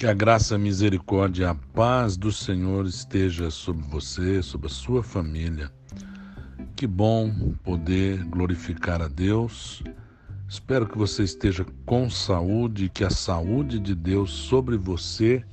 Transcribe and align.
Que 0.00 0.06
a 0.06 0.14
graça, 0.14 0.54
a 0.54 0.58
misericórdia 0.58 1.50
a 1.50 1.54
paz 1.54 2.16
do 2.16 2.32
Senhor 2.32 2.86
esteja 2.86 3.50
sobre 3.50 3.82
você, 3.82 4.42
sobre 4.42 4.66
a 4.66 4.70
sua 4.70 5.02
família. 5.02 5.70
Que 6.74 6.86
bom 6.86 7.52
poder 7.62 8.24
glorificar 8.24 9.02
a 9.02 9.08
Deus. 9.08 9.84
Espero 10.48 10.88
que 10.88 10.96
você 10.96 11.22
esteja 11.22 11.66
com 11.84 12.08
saúde 12.08 12.86
e 12.86 12.88
que 12.88 13.04
a 13.04 13.10
saúde 13.10 13.78
de 13.78 13.94
Deus 13.94 14.30
sobre 14.30 14.78
você 14.78 15.44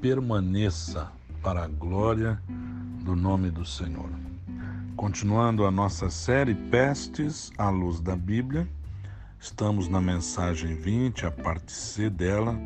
permaneça 0.00 1.10
para 1.42 1.64
a 1.64 1.66
glória 1.66 2.40
do 3.04 3.16
nome 3.16 3.50
do 3.50 3.66
Senhor. 3.66 4.10
Continuando 4.94 5.66
a 5.66 5.72
nossa 5.72 6.08
série 6.08 6.54
Pestes 6.54 7.50
à 7.58 7.68
luz 7.68 7.98
da 7.98 8.14
Bíblia, 8.14 8.68
estamos 9.40 9.88
na 9.88 10.00
mensagem 10.00 10.76
20, 10.76 11.26
a 11.26 11.32
parte 11.32 11.72
C 11.72 12.08
dela 12.08 12.56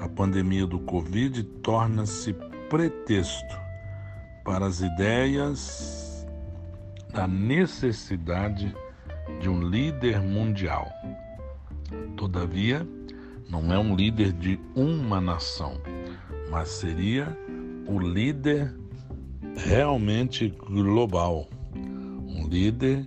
a 0.00 0.08
pandemia 0.08 0.66
do 0.66 0.80
Covid 0.80 1.42
torna-se 1.62 2.32
pretexto 2.70 3.58
para 4.44 4.66
as 4.66 4.80
ideias 4.80 6.26
da 7.12 7.26
necessidade 7.26 8.74
de 9.40 9.48
um 9.48 9.60
líder 9.60 10.20
mundial. 10.20 10.88
Todavia, 12.16 12.86
não 13.48 13.72
é 13.72 13.78
um 13.78 13.94
líder 13.94 14.32
de 14.32 14.58
uma 14.74 15.20
nação, 15.20 15.80
mas 16.50 16.68
seria 16.68 17.36
o 17.86 17.98
líder 17.98 18.74
realmente 19.56 20.48
global, 20.48 21.48
um 21.74 22.48
líder 22.48 23.06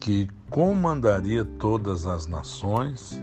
que 0.00 0.28
comandaria 0.48 1.44
todas 1.44 2.06
as 2.06 2.26
nações 2.26 3.20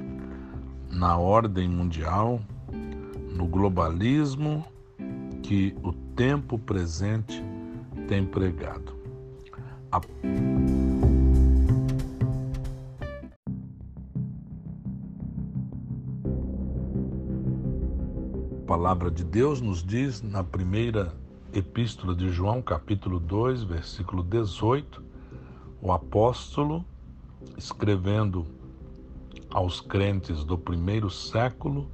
na 0.92 1.18
ordem 1.18 1.68
mundial 1.68 2.42
no 3.36 3.48
globalismo 3.48 4.66
que 5.42 5.76
o 5.84 5.94
tempo 6.16 6.58
presente 6.58 7.44
tem 8.08 8.26
pregado. 8.26 8.96
A... 9.92 10.00
palavra 18.66 19.10
de 19.10 19.24
Deus 19.24 19.60
nos 19.62 19.84
diz 19.84 20.22
na 20.22 20.44
primeira 20.44 21.12
epístola 21.52 22.14
de 22.14 22.30
João, 22.30 22.62
capítulo 22.62 23.20
2, 23.20 23.64
versículo 23.64 24.22
18, 24.22 25.04
o 25.82 25.92
apóstolo, 25.92 26.86
escrevendo 27.58 28.46
aos 29.50 29.82
crentes 29.82 30.44
do 30.44 30.58
primeiro 30.58 31.10
século, 31.10 31.90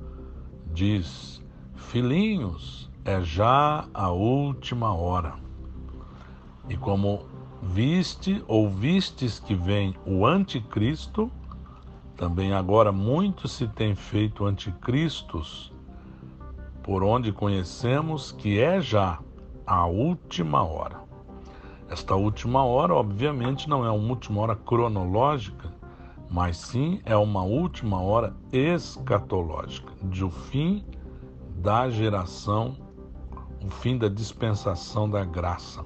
diz: 0.76 1.42
Filhinhos, 1.74 2.92
é 3.06 3.22
já 3.22 3.88
a 3.94 4.12
última 4.12 4.94
hora. 4.94 5.36
E 6.68 6.76
como 6.76 7.26
viste, 7.64 8.44
ouvistes 8.46 9.40
que 9.40 9.56
vem 9.56 9.96
o 10.06 10.26
anticristo, 10.26 11.32
também 12.18 12.54
agora 12.54 12.92
muito 12.92 13.48
se 13.48 13.68
tem 13.70 13.96
feito 13.96 14.46
anticristos, 14.46 15.74
por 16.84 17.04
onde 17.04 17.32
conhecemos 17.32 18.34
que 18.34 18.60
é 18.60 18.82
já 18.82 19.20
a 19.66 19.86
última 19.86 20.62
hora. 20.62 21.06
Esta 21.90 22.16
última 22.16 22.66
hora, 22.66 22.94
obviamente, 22.94 23.70
não 23.70 23.86
é 23.86 23.92
uma 23.92 24.10
última 24.10 24.42
hora 24.42 24.56
cronológica, 24.56 25.74
mas 26.30 26.58
sim 26.58 27.00
é 27.06 27.16
uma 27.16 27.44
última 27.44 28.02
hora 28.02 28.36
escatológica, 28.52 29.92
de 30.04 30.24
o 30.24 30.30
fim 30.30 30.86
da 31.58 31.90
geração, 31.90 32.76
o 33.64 33.70
fim 33.70 33.98
da 33.98 34.08
dispensação 34.08 35.10
da 35.10 35.24
graça. 35.24 35.86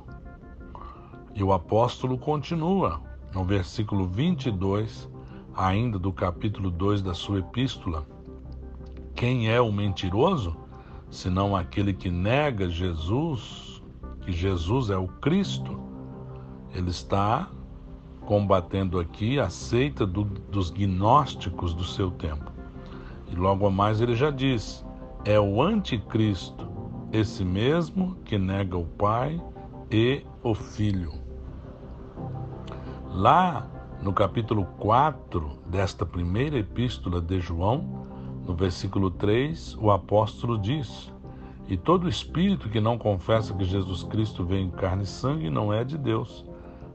E 1.35 1.43
o 1.43 1.53
apóstolo 1.53 2.17
continua 2.17 3.01
no 3.33 3.43
versículo 3.43 4.07
22, 4.07 5.09
ainda 5.55 5.99
do 5.99 6.11
capítulo 6.11 6.71
2 6.71 7.01
da 7.01 7.13
sua 7.13 7.39
epístola: 7.39 8.05
Quem 9.15 9.49
é 9.49 9.61
o 9.61 9.71
mentiroso, 9.71 10.55
senão 11.09 11.55
aquele 11.55 11.93
que 11.93 12.09
nega 12.09 12.69
Jesus, 12.69 13.81
que 14.21 14.31
Jesus 14.31 14.89
é 14.89 14.97
o 14.97 15.07
Cristo? 15.07 15.79
Ele 16.73 16.89
está 16.89 17.49
combatendo 18.29 18.99
aqui 18.99 19.39
a 19.39 19.49
seita 19.49 20.05
do, 20.05 20.23
dos 20.23 20.69
gnósticos 20.69 21.73
do 21.73 21.83
seu 21.83 22.11
tempo. 22.11 22.51
E 23.27 23.35
logo 23.35 23.65
a 23.65 23.71
mais 23.71 24.01
ele 24.01 24.13
já 24.13 24.29
diz: 24.29 24.85
é 25.25 25.39
o 25.39 25.59
anticristo, 25.59 26.69
esse 27.11 27.43
mesmo 27.43 28.15
que 28.23 28.37
nega 28.37 28.77
o 28.77 28.85
Pai 28.85 29.41
e 29.89 30.23
o 30.43 30.53
Filho. 30.53 31.11
Lá 33.07 33.67
no 33.99 34.13
capítulo 34.13 34.63
4 34.77 35.63
desta 35.65 36.05
primeira 36.05 36.59
epístola 36.59 37.19
de 37.19 37.39
João, 37.39 38.05
no 38.45 38.53
versículo 38.53 39.09
3, 39.09 39.75
o 39.81 39.89
apóstolo 39.89 40.55
diz: 40.59 41.11
E 41.67 41.75
todo 41.75 42.07
espírito 42.07 42.69
que 42.69 42.79
não 42.79 42.95
confessa 42.95 43.55
que 43.55 43.65
Jesus 43.65 44.03
Cristo 44.03 44.45
veio 44.45 44.61
em 44.61 44.69
carne 44.69 45.01
e 45.01 45.07
sangue 45.07 45.49
não 45.49 45.73
é 45.73 45.83
de 45.83 45.97
Deus 45.97 46.47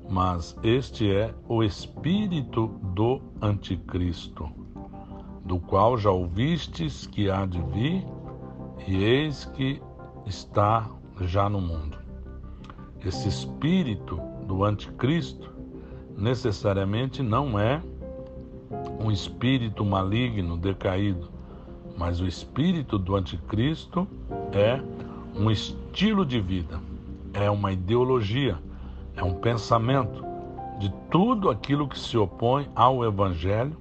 mas 0.09 0.57
este 0.63 1.11
é 1.11 1.35
o 1.49 1.63
espírito 1.63 2.69
do 2.95 3.21
anticristo, 3.41 4.49
do 5.45 5.59
qual 5.59 5.97
já 5.97 6.11
ouvistes 6.11 7.07
que 7.07 7.31
há 7.31 7.47
de 7.47 7.61
vir, 7.63 8.05
e 8.87 8.97
eis 9.03 9.45
que 9.47 9.81
está 10.27 10.89
já 11.23 11.49
no 11.49 11.61
mundo. 11.61 11.99
Esse 13.05 13.29
espírito 13.29 14.21
do 14.47 14.65
anticristo 14.65 15.53
necessariamente 16.17 17.23
não 17.23 17.59
é 17.59 17.83
um 19.01 19.11
espírito 19.11 19.85
maligno 19.85 20.57
decaído, 20.57 21.31
mas 21.97 22.21
o 22.21 22.27
espírito 22.27 22.99
do 22.99 23.17
anticristo 23.17 24.07
é 24.53 24.83
um 25.39 25.51
estilo 25.51 26.25
de 26.25 26.41
vida, 26.41 26.81
é 27.33 27.51
uma 27.51 27.73
ideologia 27.73 28.59
é 29.17 29.23
um 29.23 29.35
pensamento 29.35 30.25
de 30.79 30.93
tudo 31.11 31.49
aquilo 31.49 31.89
que 31.89 31.99
se 31.99 32.17
opõe 32.17 32.69
ao 32.75 33.05
Evangelho, 33.05 33.77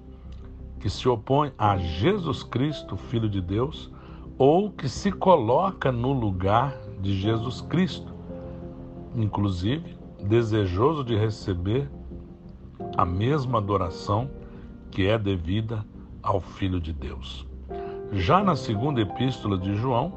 que 0.80 0.90
se 0.90 1.08
opõe 1.08 1.52
a 1.58 1.78
Jesus 1.78 2.44
Cristo, 2.44 2.96
Filho 2.96 3.30
de 3.30 3.42
Deus, 3.42 3.92
ou 4.38 4.72
que 4.72 4.90
se 4.90 5.12
coloca 5.12 5.92
no 5.92 6.12
lugar 6.12 6.76
de 7.00 7.14
Jesus 7.20 7.62
Cristo, 7.62 8.14
inclusive 9.16 9.98
desejoso 10.24 11.04
de 11.04 11.16
receber 11.16 11.90
a 12.98 13.06
mesma 13.06 13.58
adoração 13.58 14.30
que 14.92 15.08
é 15.08 15.18
devida 15.18 15.86
ao 16.22 16.40
Filho 16.40 16.80
de 16.80 16.94
Deus. 16.94 17.48
Já 18.12 18.44
na 18.44 18.56
segunda 18.56 19.02
epístola 19.02 19.58
de 19.58 19.76
João, 19.76 20.14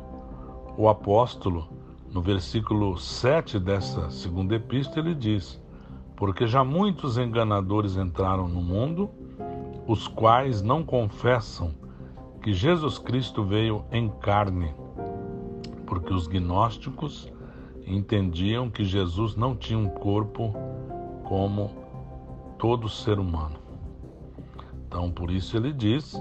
o 0.76 0.88
apóstolo 0.88 1.68
no 2.16 2.22
versículo 2.22 2.96
7 2.96 3.58
dessa 3.58 4.08
segunda 4.08 4.54
epístola, 4.54 5.00
ele 5.00 5.14
diz: 5.14 5.60
Porque 6.16 6.46
já 6.46 6.64
muitos 6.64 7.18
enganadores 7.18 7.98
entraram 7.98 8.48
no 8.48 8.62
mundo, 8.62 9.10
os 9.86 10.08
quais 10.08 10.62
não 10.62 10.82
confessam 10.82 11.74
que 12.42 12.54
Jesus 12.54 12.98
Cristo 12.98 13.44
veio 13.44 13.84
em 13.92 14.08
carne, 14.08 14.74
porque 15.84 16.14
os 16.14 16.26
gnósticos 16.26 17.30
entendiam 17.86 18.70
que 18.70 18.82
Jesus 18.82 19.36
não 19.36 19.54
tinha 19.54 19.78
um 19.78 19.90
corpo 19.90 20.54
como 21.22 21.70
todo 22.58 22.88
ser 22.88 23.18
humano. 23.18 23.58
Então, 24.86 25.10
por 25.10 25.30
isso 25.30 25.54
ele 25.54 25.70
diz 25.70 26.18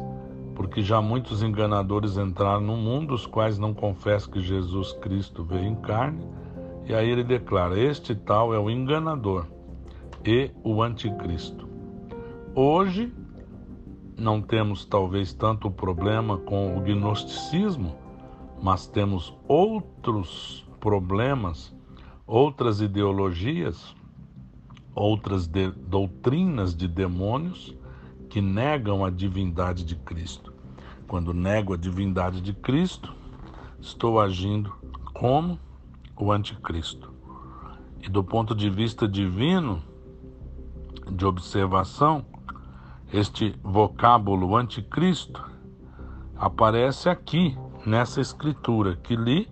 porque 0.55 0.81
já 0.81 1.01
muitos 1.01 1.43
enganadores 1.43 2.17
entraram 2.17 2.61
no 2.61 2.77
mundo, 2.77 3.13
os 3.13 3.27
quais 3.27 3.59
não 3.59 3.73
confessam 3.73 4.31
que 4.31 4.41
Jesus 4.41 4.93
Cristo 4.93 5.43
veio 5.43 5.65
em 5.65 5.75
carne. 5.75 6.25
E 6.85 6.93
aí 6.93 7.09
ele 7.09 7.23
declara: 7.23 7.77
Este 7.77 8.15
tal 8.15 8.53
é 8.53 8.59
o 8.59 8.69
enganador 8.69 9.45
e 10.25 10.49
o 10.63 10.81
anticristo. 10.81 11.67
Hoje 12.55 13.13
não 14.17 14.41
temos 14.41 14.85
talvez 14.85 15.33
tanto 15.33 15.69
problema 15.69 16.37
com 16.37 16.77
o 16.77 16.81
gnosticismo, 16.81 17.93
mas 18.61 18.87
temos 18.87 19.37
outros 19.47 20.65
problemas, 20.79 21.75
outras 22.25 22.79
ideologias, 22.79 23.93
outras 24.93 25.47
de, 25.47 25.69
doutrinas 25.71 26.73
de 26.73 26.87
demônios 26.87 27.75
que 28.35 28.41
negam 28.41 29.05
a 29.05 29.09
divindade 29.09 29.85
de 29.85 29.95
Cristo. 29.95 30.51
Quando 31.07 31.33
nego 31.33 31.73
a 31.73 31.77
divindade 31.77 32.41
de 32.41 32.51
Cristo, 32.51 33.15
estou 33.79 34.19
agindo 34.19 34.75
como 35.13 35.57
o 36.17 36.33
anticristo. 36.33 37.13
E 38.01 38.09
do 38.09 38.21
ponto 38.21 38.53
de 38.53 38.69
vista 38.69 39.07
divino, 39.07 39.81
de 41.09 41.25
observação, 41.25 42.25
este 43.13 43.57
vocábulo 43.63 44.57
anticristo 44.57 45.41
aparece 46.35 47.07
aqui 47.07 47.57
nessa 47.85 48.19
escritura 48.19 48.97
que 48.97 49.15
li, 49.15 49.49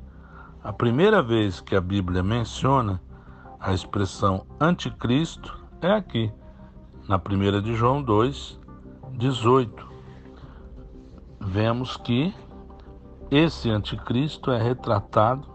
a 0.61 0.73
primeira 0.73 1.23
vez 1.23 1.61
que 1.61 1.73
a 1.73 1.79
Bíblia 1.79 2.21
menciona 2.21 3.01
a 3.61 3.73
expressão 3.73 4.45
anticristo 4.59 5.57
é 5.81 5.89
aqui, 5.89 6.29
na 7.07 7.17
primeira 7.17 7.61
de 7.61 7.75
João 7.75 8.03
2, 8.03 8.61
18. 9.13 9.87
Vemos 11.39 11.97
que 11.97 12.33
esse 13.29 13.69
anticristo 13.69 14.51
é 14.51 14.61
retratado 14.61 15.47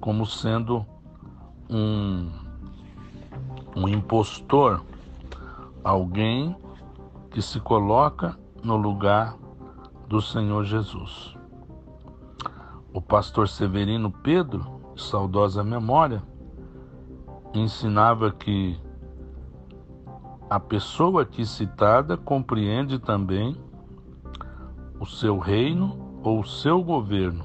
como 0.00 0.26
sendo 0.26 0.84
um, 1.70 2.30
um 3.76 3.88
impostor, 3.88 4.82
alguém 5.82 6.56
que 7.30 7.40
se 7.40 7.60
coloca 7.60 8.38
no 8.62 8.76
lugar 8.76 9.36
do 10.08 10.20
Senhor 10.20 10.64
Jesus. 10.64 11.36
O 12.92 13.00
pastor 13.00 13.48
Severino 13.48 14.10
Pedro, 14.10 14.80
de 14.94 15.02
saudosa 15.02 15.62
memória, 15.62 16.22
ensinava 17.54 18.30
que 18.30 18.78
a 20.48 20.60
pessoa 20.60 21.22
aqui 21.22 21.44
citada 21.44 22.16
compreende 22.16 23.00
também 23.00 23.56
o 25.00 25.04
seu 25.04 25.38
reino 25.38 26.20
ou 26.22 26.40
o 26.40 26.46
seu 26.46 26.82
governo. 26.84 27.44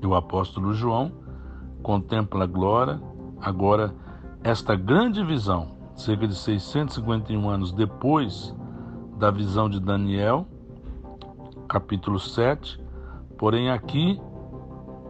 E 0.00 0.06
o 0.06 0.14
apóstolo 0.14 0.72
João 0.72 1.12
contempla 1.82 2.44
agora, 2.44 3.02
agora 3.40 3.92
esta 4.42 4.76
grande 4.76 5.24
visão, 5.24 5.72
cerca 5.96 6.28
de 6.28 6.34
651 6.34 7.48
anos 7.48 7.72
depois 7.72 8.54
da 9.18 9.30
visão 9.30 9.68
de 9.68 9.80
Daniel, 9.80 10.46
capítulo 11.68 12.20
7, 12.20 12.80
porém 13.36 13.68
aqui 13.68 14.20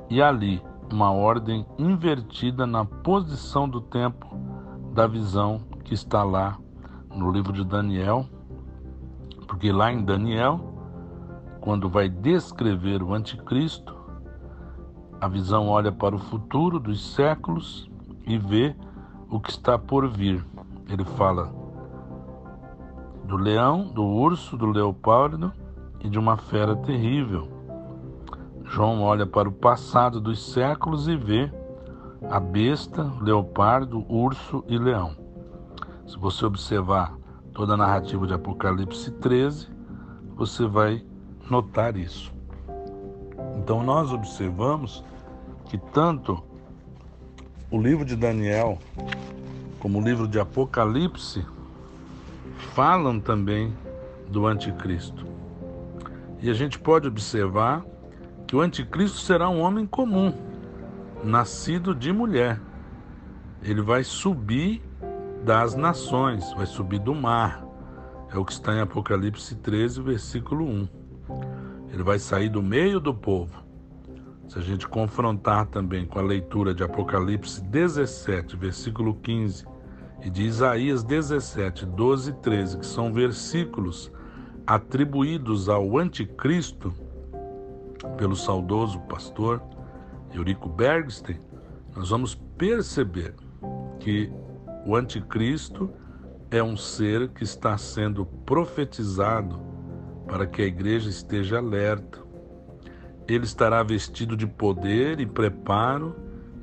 e 0.09 0.21
ali 0.23 0.63
uma 0.91 1.13
ordem 1.13 1.65
invertida 1.79 2.67
na 2.67 2.85
posição 2.87 3.69
do 3.69 3.83
tempo 3.83 4.27
da 4.95 5.07
visão 5.07 5.61
que 5.85 5.95
está 5.95 6.25
lá 6.25 6.59
no 7.15 7.31
livro 7.31 7.53
de 7.53 7.65
Daniel, 7.65 8.27
porque 9.47 9.73
lá 9.73 9.93
em 9.93 10.05
Daniel, 10.05 10.61
quando 11.61 11.89
vai 11.89 12.09
descrever 12.09 13.03
o 13.03 13.13
anticristo, 13.13 13.95
a 15.21 15.29
visão 15.29 15.69
olha 15.69 15.93
para 15.93 16.15
o 16.15 16.19
futuro 16.19 16.81
dos 16.81 17.15
séculos 17.15 17.91
e 18.27 18.39
vê 18.39 18.75
o 19.29 19.39
que 19.39 19.51
está 19.51 19.79
por 19.79 20.09
vir. 20.09 20.45
Ele 20.89 21.05
fala 21.05 21.53
do 23.25 23.37
leão, 23.37 23.89
do 23.93 24.03
urso, 24.03 24.57
do 24.57 24.67
leopardo 24.67 25.53
e 26.01 26.09
de 26.09 26.19
uma 26.19 26.37
fera 26.37 26.75
terrível. 26.75 27.49
João 28.65 29.03
olha 29.03 29.27
para 29.27 29.49
o 29.49 29.53
passado 29.53 30.21
dos 30.21 30.53
séculos 30.53 31.07
e 31.07 31.17
vê 31.17 31.53
a 32.31 32.41
besta, 32.41 33.03
leopardo, 33.21 34.05
urso 34.09 34.65
e 34.69 34.79
leão. 34.79 35.20
Se 36.11 36.19
você 36.19 36.45
observar 36.45 37.17
toda 37.55 37.75
a 37.75 37.77
narrativa 37.77 38.27
de 38.27 38.35
Apocalipse 38.35 39.13
13, 39.13 39.69
você 40.35 40.67
vai 40.67 41.05
notar 41.49 41.97
isso. 41.97 42.35
Então 43.57 43.85
nós 43.85 44.13
observamos 44.13 45.05
que 45.67 45.79
tanto 45.79 46.43
o 47.71 47.81
livro 47.81 48.05
de 48.05 48.17
Daniel 48.17 48.77
como 49.79 50.01
o 50.01 50.03
livro 50.03 50.27
de 50.27 50.41
Apocalipse 50.41 51.47
falam 52.75 53.21
também 53.21 53.73
do 54.29 54.49
anticristo. 54.49 55.25
E 56.41 56.51
a 56.51 56.55
gente 56.55 56.77
pode 56.77 57.07
observar 57.07 57.87
que 58.49 58.57
o 58.57 58.61
anticristo 58.61 59.19
será 59.19 59.49
um 59.49 59.61
homem 59.61 59.87
comum, 59.87 60.35
nascido 61.23 61.95
de 61.95 62.13
mulher. 62.13 62.61
Ele 63.63 63.81
vai 63.81 64.03
subir 64.03 64.90
das 65.45 65.75
nações, 65.75 66.53
vai 66.55 66.67
subir 66.67 67.01
do 67.01 67.15
mar. 67.15 67.65
É 68.33 68.39
o 68.39 68.45
que 68.45 68.53
está 68.53 68.75
em 68.75 68.81
Apocalipse 68.81 69.57
13, 69.57 70.03
versículo 70.03 70.65
1. 70.67 70.89
Ele 71.93 72.03
vai 72.03 72.19
sair 72.19 72.49
do 72.49 72.63
meio 72.63 73.01
do 73.01 73.15
povo 73.15 73.71
se 74.51 74.59
a 74.59 74.63
gente 74.63 74.89
confrontar 74.89 75.67
também 75.67 76.05
com 76.05 76.19
a 76.19 76.23
leitura 76.23 76.75
de 76.75 76.83
Apocalipse 76.83 77.63
17, 77.63 78.57
versículo 78.57 79.15
15, 79.15 79.65
e 80.25 80.29
de 80.29 80.43
Isaías 80.43 81.05
17, 81.05 81.87
12 81.87 82.31
e 82.31 82.33
13, 82.35 82.79
que 82.79 82.87
são 82.87 83.13
versículos 83.13 84.11
atribuídos 84.67 85.69
ao 85.69 85.97
anticristo 85.97 86.93
pelo 88.17 88.35
saudoso 88.35 88.99
pastor 89.03 89.63
Eurico 90.35 90.69
Bergstein, 90.69 91.39
nós 91.95 92.11
vamos 92.11 92.35
perceber 92.35 93.33
que 94.01 94.33
o 94.87 94.97
anticristo 94.97 95.91
é 96.51 96.63
um 96.63 96.77
ser 96.77 97.29
que 97.29 97.45
está 97.45 97.77
sendo 97.79 98.25
profetizado 98.25 99.61
para 100.27 100.47
que 100.47 100.63
a 100.63 100.67
igreja 100.67 101.09
esteja 101.09 101.59
alerta, 101.59 102.21
ele 103.29 103.45
estará 103.45 103.83
vestido 103.83 104.37
de 104.37 104.47
poder 104.47 105.21
e 105.21 105.27
preparo 105.27 106.17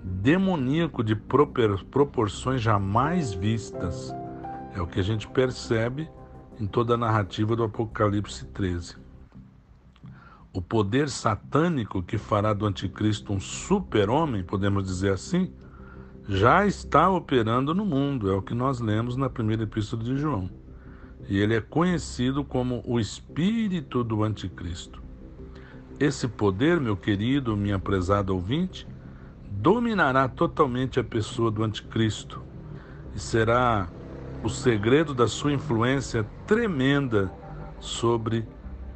demoníaco 0.04 1.04
de 1.04 1.16
proporções 1.16 2.62
jamais 2.62 3.34
vistas. 3.34 4.14
É 4.74 4.82
o 4.82 4.88
que 4.88 5.00
a 5.00 5.04
gente 5.04 5.28
percebe 5.28 6.10
em 6.60 6.66
toda 6.66 6.96
a 6.96 6.98
narrativa 6.98 7.56
do 7.56 7.64
Apocalipse 7.64 8.46
13. 8.48 8.98
O 10.54 10.62
poder 10.62 11.10
satânico 11.10 12.02
que 12.02 12.18
fará 12.18 12.54
do 12.54 12.66
anticristo 12.66 13.32
um 13.32 13.40
super-homem, 13.40 14.44
podemos 14.44 14.86
dizer 14.86 15.14
assim, 15.14 15.54
já 16.28 16.66
está 16.66 17.10
operando 17.10 17.74
no 17.74 17.86
mundo, 17.86 18.30
é 18.30 18.36
o 18.36 18.42
que 18.42 18.54
nós 18.54 18.80
lemos 18.80 19.16
na 19.16 19.30
primeira 19.30 19.64
epístola 19.64 20.04
de 20.04 20.18
João. 20.18 20.50
E 21.28 21.40
ele 21.40 21.56
é 21.56 21.62
conhecido 21.62 22.44
como 22.44 22.84
o 22.86 23.00
espírito 23.00 24.04
do 24.04 24.24
anticristo. 24.24 25.02
Esse 26.00 26.28
poder, 26.28 26.80
meu 26.80 26.96
querido, 26.96 27.58
minha 27.58 27.80
prezada 27.80 28.32
ouvinte, 28.32 28.88
dominará 29.50 30.28
totalmente 30.28 31.00
a 31.00 31.04
pessoa 31.04 31.50
do 31.50 31.64
Anticristo 31.64 32.44
e 33.16 33.20
será 33.20 33.90
o 34.44 34.50
segredo 34.50 35.14
da 35.16 35.28
sua 35.28 35.52
influência 35.52 36.24
tremenda 36.46 37.32
sobre 37.80 38.48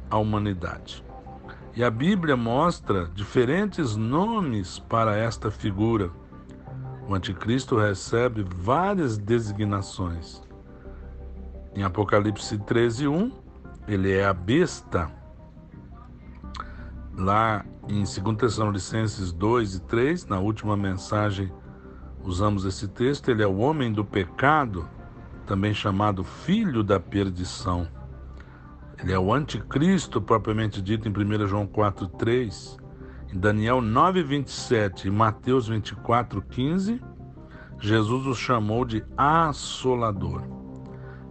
a 0.08 0.16
humanidade. 0.16 1.04
E 1.74 1.82
a 1.82 1.90
Bíblia 1.90 2.36
mostra 2.36 3.10
diferentes 3.12 3.96
nomes 3.96 4.78
para 4.78 5.16
esta 5.16 5.50
figura. 5.50 6.10
O 7.08 7.14
Anticristo 7.14 7.76
recebe 7.76 8.42
várias 8.42 9.18
designações. 9.18 10.42
Em 11.74 11.82
Apocalipse 11.82 12.58
13, 12.58 13.08
1, 13.08 13.32
ele 13.88 14.12
é 14.12 14.24
a 14.24 14.32
besta 14.32 15.10
lá 17.16 17.64
em 17.88 18.04
2 18.04 18.36
Tessalonicenses 18.36 19.32
2 19.32 19.74
e 19.74 19.80
3, 19.82 20.26
na 20.26 20.38
última 20.38 20.76
mensagem 20.76 21.52
usamos 22.24 22.64
esse 22.64 22.88
texto, 22.88 23.30
ele 23.30 23.42
é 23.42 23.46
o 23.46 23.58
homem 23.58 23.92
do 23.92 24.04
pecado, 24.04 24.88
também 25.46 25.74
chamado 25.74 26.22
filho 26.22 26.82
da 26.82 27.00
perdição. 27.00 27.88
Ele 28.98 29.12
é 29.12 29.18
o 29.18 29.34
anticristo, 29.34 30.20
propriamente 30.22 30.80
dito 30.80 31.08
em 31.08 31.12
1 31.12 31.46
João 31.48 31.66
4, 31.66 32.06
3, 32.06 32.76
em 33.32 33.38
Daniel 33.38 33.80
9, 33.80 34.22
27 34.22 35.08
e 35.08 35.10
Mateus 35.10 35.66
24, 35.66 36.42
15, 36.42 37.00
Jesus 37.80 38.26
o 38.26 38.34
chamou 38.34 38.84
de 38.84 39.02
assolador. 39.16 40.42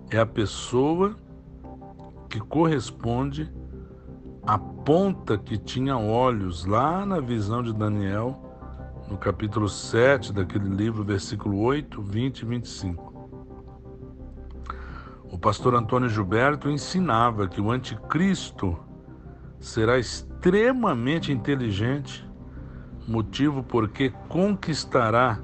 É 0.09 0.17
a 0.17 0.25
pessoa 0.25 1.15
que 2.27 2.39
corresponde 2.39 3.51
a 4.43 4.57
ponta 4.57 5.37
que 5.37 5.57
tinha 5.57 5.95
olhos 5.95 6.65
lá 6.65 7.05
na 7.05 7.19
visão 7.19 7.61
de 7.61 7.71
Daniel, 7.71 8.49
no 9.07 9.17
capítulo 9.17 9.69
7 9.69 10.33
daquele 10.33 10.69
livro, 10.69 11.03
versículo 11.03 11.59
8, 11.59 12.01
20 12.01 12.39
e 12.39 12.45
25. 12.45 13.11
O 15.31 15.37
pastor 15.37 15.75
Antônio 15.75 16.09
Gilberto 16.09 16.69
ensinava 16.69 17.47
que 17.47 17.61
o 17.61 17.69
anticristo 17.69 18.77
será 19.61 19.97
extremamente 19.97 21.31
inteligente, 21.31 22.27
motivo 23.07 23.63
porque 23.63 24.11
conquistará 24.27 25.39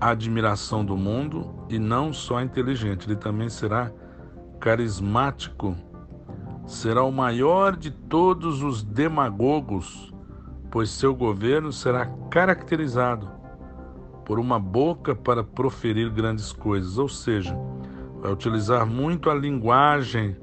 a 0.00 0.10
admiração 0.10 0.84
do 0.84 0.96
mundo 0.96 1.52
e 1.68 1.78
não 1.78 2.12
só 2.12 2.40
inteligente, 2.40 3.08
ele 3.08 3.16
também 3.16 3.48
será 3.48 3.90
carismático 4.60 5.74
será 6.66 7.04
o 7.04 7.12
maior 7.12 7.76
de 7.76 7.90
todos 7.90 8.62
os 8.62 8.82
demagogos, 8.82 10.12
pois 10.70 10.90
seu 10.90 11.14
governo 11.14 11.72
será 11.72 12.06
caracterizado 12.28 13.30
por 14.24 14.40
uma 14.40 14.58
boca 14.58 15.14
para 15.14 15.44
proferir 15.44 16.10
grandes 16.10 16.52
coisas, 16.52 16.98
ou 16.98 17.08
seja, 17.08 17.56
vai 18.20 18.32
utilizar 18.32 18.84
muito 18.84 19.30
a 19.30 19.34
linguagem, 19.34 20.36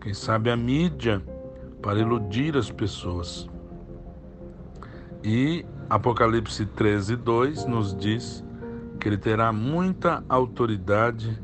quem 0.00 0.14
sabe 0.14 0.50
a 0.50 0.56
mídia, 0.56 1.22
para 1.82 1.98
iludir 1.98 2.56
as 2.56 2.70
pessoas. 2.70 3.48
E 5.22 5.64
Apocalipse 5.88 6.64
13, 6.64 7.16
2 7.16 7.64
nos 7.66 7.96
diz 7.96 8.44
que 9.00 9.08
ele 9.08 9.18
terá 9.18 9.52
muita 9.52 10.22
autoridade 10.28 11.36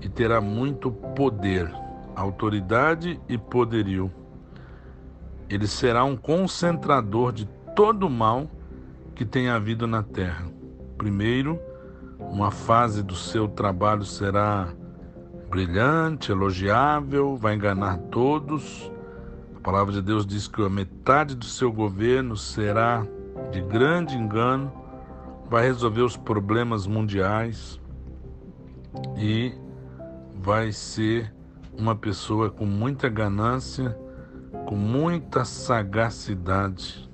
e 0.00 0.08
terá 0.08 0.40
muito 0.40 0.90
poder, 0.90 1.72
autoridade 2.14 3.20
e 3.28 3.38
poderio. 3.38 4.12
Ele 5.48 5.66
será 5.66 6.04
um 6.04 6.16
concentrador 6.16 7.32
de 7.32 7.46
todo 7.74 8.06
o 8.06 8.10
mal 8.10 8.50
que 9.14 9.24
tem 9.24 9.48
havido 9.48 9.86
na 9.86 10.02
terra. 10.02 10.46
Primeiro, 10.98 11.58
uma 12.18 12.50
fase 12.50 13.02
do 13.02 13.14
seu 13.14 13.48
trabalho 13.48 14.04
será 14.04 14.68
brilhante, 15.48 16.30
elogiável, 16.30 17.36
vai 17.36 17.54
enganar 17.54 17.98
todos. 18.10 18.90
A 19.60 19.62
palavra 19.62 19.92
de 19.92 20.00
Deus 20.00 20.24
diz 20.24 20.48
que 20.48 20.62
a 20.62 20.70
metade 20.70 21.36
do 21.36 21.44
seu 21.44 21.70
governo 21.70 22.34
será 22.34 23.06
de 23.52 23.60
grande 23.60 24.16
engano, 24.16 24.72
vai 25.50 25.64
resolver 25.64 26.00
os 26.00 26.16
problemas 26.16 26.86
mundiais 26.86 27.78
e 29.18 29.52
vai 30.34 30.72
ser 30.72 31.30
uma 31.76 31.94
pessoa 31.94 32.48
com 32.48 32.64
muita 32.64 33.10
ganância, 33.10 33.90
com 34.66 34.74
muita 34.76 35.44
sagacidade, 35.44 37.06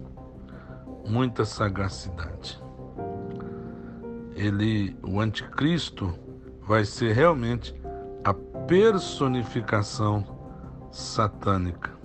muita 1.05 1.45
sagacidade. 1.45 2.63
Ele, 4.37 4.97
o 5.03 5.19
anticristo, 5.19 6.15
vai 6.63 6.85
ser 6.85 7.13
realmente 7.13 7.75
a 8.23 8.33
personificação 8.33 10.25
satânica. 10.93 11.96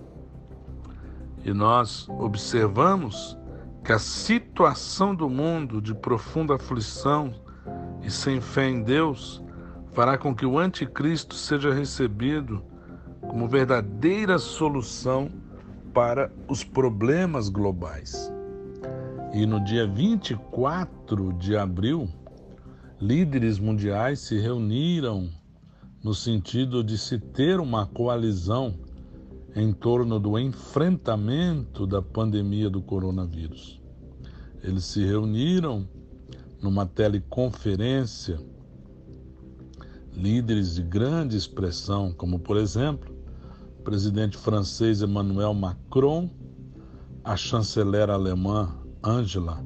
E 1.44 1.54
nós 1.54 2.08
observamos 2.10 3.38
que 3.84 3.92
a 3.92 4.00
situação 4.00 5.16
do 5.16 5.30
mundo 5.30 5.82
de 5.82 5.94
profunda 5.94 6.56
aflição 6.56 7.34
e 8.04 8.12
sem 8.12 8.40
fé 8.40 8.70
em 8.70 8.84
Deus 8.84 9.44
fará 9.94 10.18
com 10.18 10.36
que 10.36 10.46
o 10.46 10.58
anticristo 10.58 11.36
seja 11.36 11.74
recebido 11.74 12.64
como 13.22 13.48
verdadeira 13.48 14.38
solução 14.38 15.30
para 15.94 16.32
os 16.48 16.64
problemas 16.64 17.50
globais. 17.50 18.32
E 19.34 19.46
no 19.46 19.64
dia 19.64 19.88
24 19.88 21.34
de 21.34 21.56
abril, 21.56 22.08
líderes 23.00 23.58
mundiais 23.58 24.20
se 24.20 24.40
reuniram 24.40 25.30
no 26.04 26.14
sentido 26.14 26.84
de 26.84 26.98
se 26.98 27.18
ter 27.20 27.60
uma 27.60 27.86
coalizão 27.86 28.76
em 29.56 29.74
torno 29.74 30.20
do 30.20 30.40
enfrentamento 30.40 31.86
da 31.86 32.02
pandemia 32.02 32.70
do 32.70 32.82
coronavírus. 32.82 33.82
Eles 34.64 34.86
se 34.86 35.04
reuniram 35.04 35.88
numa 36.62 36.86
teleconferência, 36.86 38.40
líderes 40.14 40.76
de 40.76 40.84
grande 40.84 41.36
expressão, 41.36 42.12
como 42.12 42.40
por 42.40 42.58
exemplo, 42.58 43.14
o 43.80 43.84
presidente 43.84 44.38
francês 44.38 45.02
Emmanuel 45.02 45.54
Macron, 45.54 46.30
a 47.24 47.36
chanceler 47.36 48.10
alemã 48.10 48.76
Angela 49.04 49.64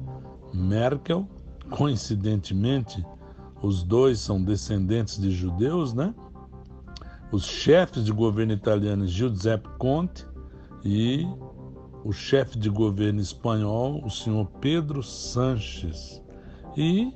Merkel, 0.52 1.28
coincidentemente, 1.70 3.04
os 3.62 3.82
dois 3.82 4.18
são 4.18 4.42
descendentes 4.42 5.18
de 5.18 5.30
judeus, 5.30 5.92
né? 5.92 6.14
Os 7.32 7.44
chefes 7.44 8.04
de 8.04 8.12
governo 8.12 8.52
italiano 8.52 9.06
Giuseppe 9.06 9.68
Conte 9.78 10.26
e 10.84 11.26
o 12.04 12.12
chefe 12.12 12.56
de 12.58 12.70
governo 12.70 13.20
espanhol, 13.20 14.00
o 14.04 14.10
senhor 14.10 14.46
Pedro 14.60 15.02
Sanches, 15.02 16.22
e 16.76 17.12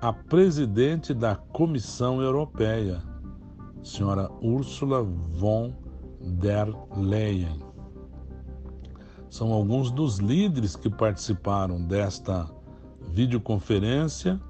a 0.00 0.12
presidente 0.12 1.14
da 1.14 1.36
Comissão 1.36 2.20
Europeia, 2.20 3.00
senhora 3.82 4.28
Ursula 4.42 5.02
von 5.02 5.72
der 6.20 6.66
Leyen. 6.96 7.60
São 9.30 9.52
alguns 9.52 9.90
dos 9.92 10.18
líderes 10.18 10.74
que 10.74 10.90
participaram 10.90 11.80
desta 11.80 12.50
videoconferência 13.12 14.40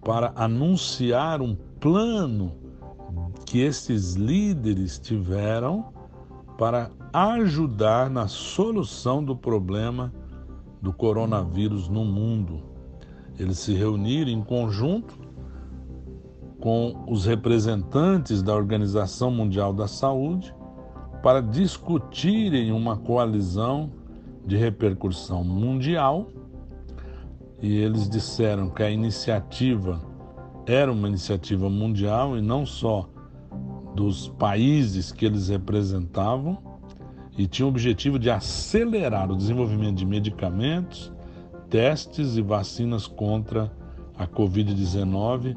para 0.00 0.32
anunciar 0.36 1.42
um 1.42 1.56
plano 1.80 2.69
que 3.50 3.58
esses 3.58 4.14
líderes 4.14 4.96
tiveram 4.96 5.86
para 6.56 6.88
ajudar 7.12 8.08
na 8.08 8.28
solução 8.28 9.24
do 9.24 9.34
problema 9.34 10.14
do 10.80 10.92
coronavírus 10.92 11.88
no 11.88 12.04
mundo. 12.04 12.62
Eles 13.36 13.58
se 13.58 13.74
reuniram 13.74 14.30
em 14.30 14.40
conjunto 14.40 15.18
com 16.60 17.04
os 17.08 17.26
representantes 17.26 18.40
da 18.40 18.54
Organização 18.54 19.32
Mundial 19.32 19.72
da 19.72 19.88
Saúde 19.88 20.54
para 21.20 21.40
discutirem 21.40 22.70
uma 22.70 22.98
coalizão 22.98 23.90
de 24.46 24.56
repercussão 24.56 25.42
mundial. 25.42 26.28
E 27.60 27.78
eles 27.78 28.08
disseram 28.08 28.70
que 28.70 28.84
a 28.84 28.90
iniciativa 28.90 30.00
era 30.66 30.92
uma 30.92 31.08
iniciativa 31.08 31.68
mundial 31.68 32.38
e 32.38 32.40
não 32.40 32.64
só 32.64 33.10
dos 33.94 34.28
países 34.28 35.12
que 35.12 35.26
eles 35.26 35.48
representavam 35.48 36.58
e 37.36 37.46
tinha 37.46 37.66
o 37.66 37.68
objetivo 37.68 38.18
de 38.18 38.30
acelerar 38.30 39.30
o 39.30 39.36
desenvolvimento 39.36 39.96
de 39.96 40.06
medicamentos, 40.06 41.12
testes 41.68 42.36
e 42.36 42.42
vacinas 42.42 43.06
contra 43.06 43.72
a 44.18 44.26
Covid-19 44.26 45.56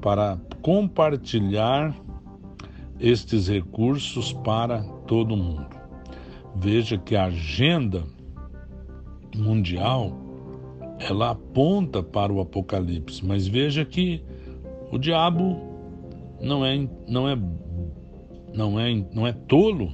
para 0.00 0.38
compartilhar 0.60 1.94
estes 3.00 3.48
recursos 3.48 4.32
para 4.32 4.82
todo 5.06 5.36
mundo. 5.36 5.66
Veja 6.54 6.98
que 6.98 7.16
a 7.16 7.24
agenda 7.24 8.04
mundial 9.34 10.12
ela 10.98 11.30
aponta 11.30 12.02
para 12.02 12.32
o 12.32 12.40
Apocalipse, 12.40 13.24
mas 13.24 13.46
veja 13.46 13.84
que 13.84 14.22
o 14.90 14.98
diabo 14.98 15.58
não 16.40 16.64
é 16.64 16.88
não 17.08 17.28
é 17.28 17.36
não 18.54 18.78
é, 18.78 18.94
não 19.12 19.26
é 19.26 19.32
tolo. 19.32 19.92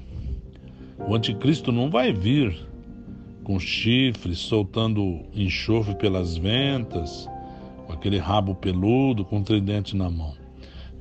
O 0.99 1.15
anticristo 1.15 1.71
não 1.71 1.91
vai 1.91 2.13
vir 2.13 2.55
com 3.45 3.59
chifres, 3.59 4.39
soltando 4.39 5.23
enxofre 5.35 5.95
pelas 5.95 6.37
ventas, 6.37 7.29
com 7.87 7.93
aquele 7.93 8.19
rabo 8.19 8.55
peludo, 8.55 9.25
com 9.25 9.43
tridente 9.43 9.97
na 9.97 10.11
mão. 10.11 10.35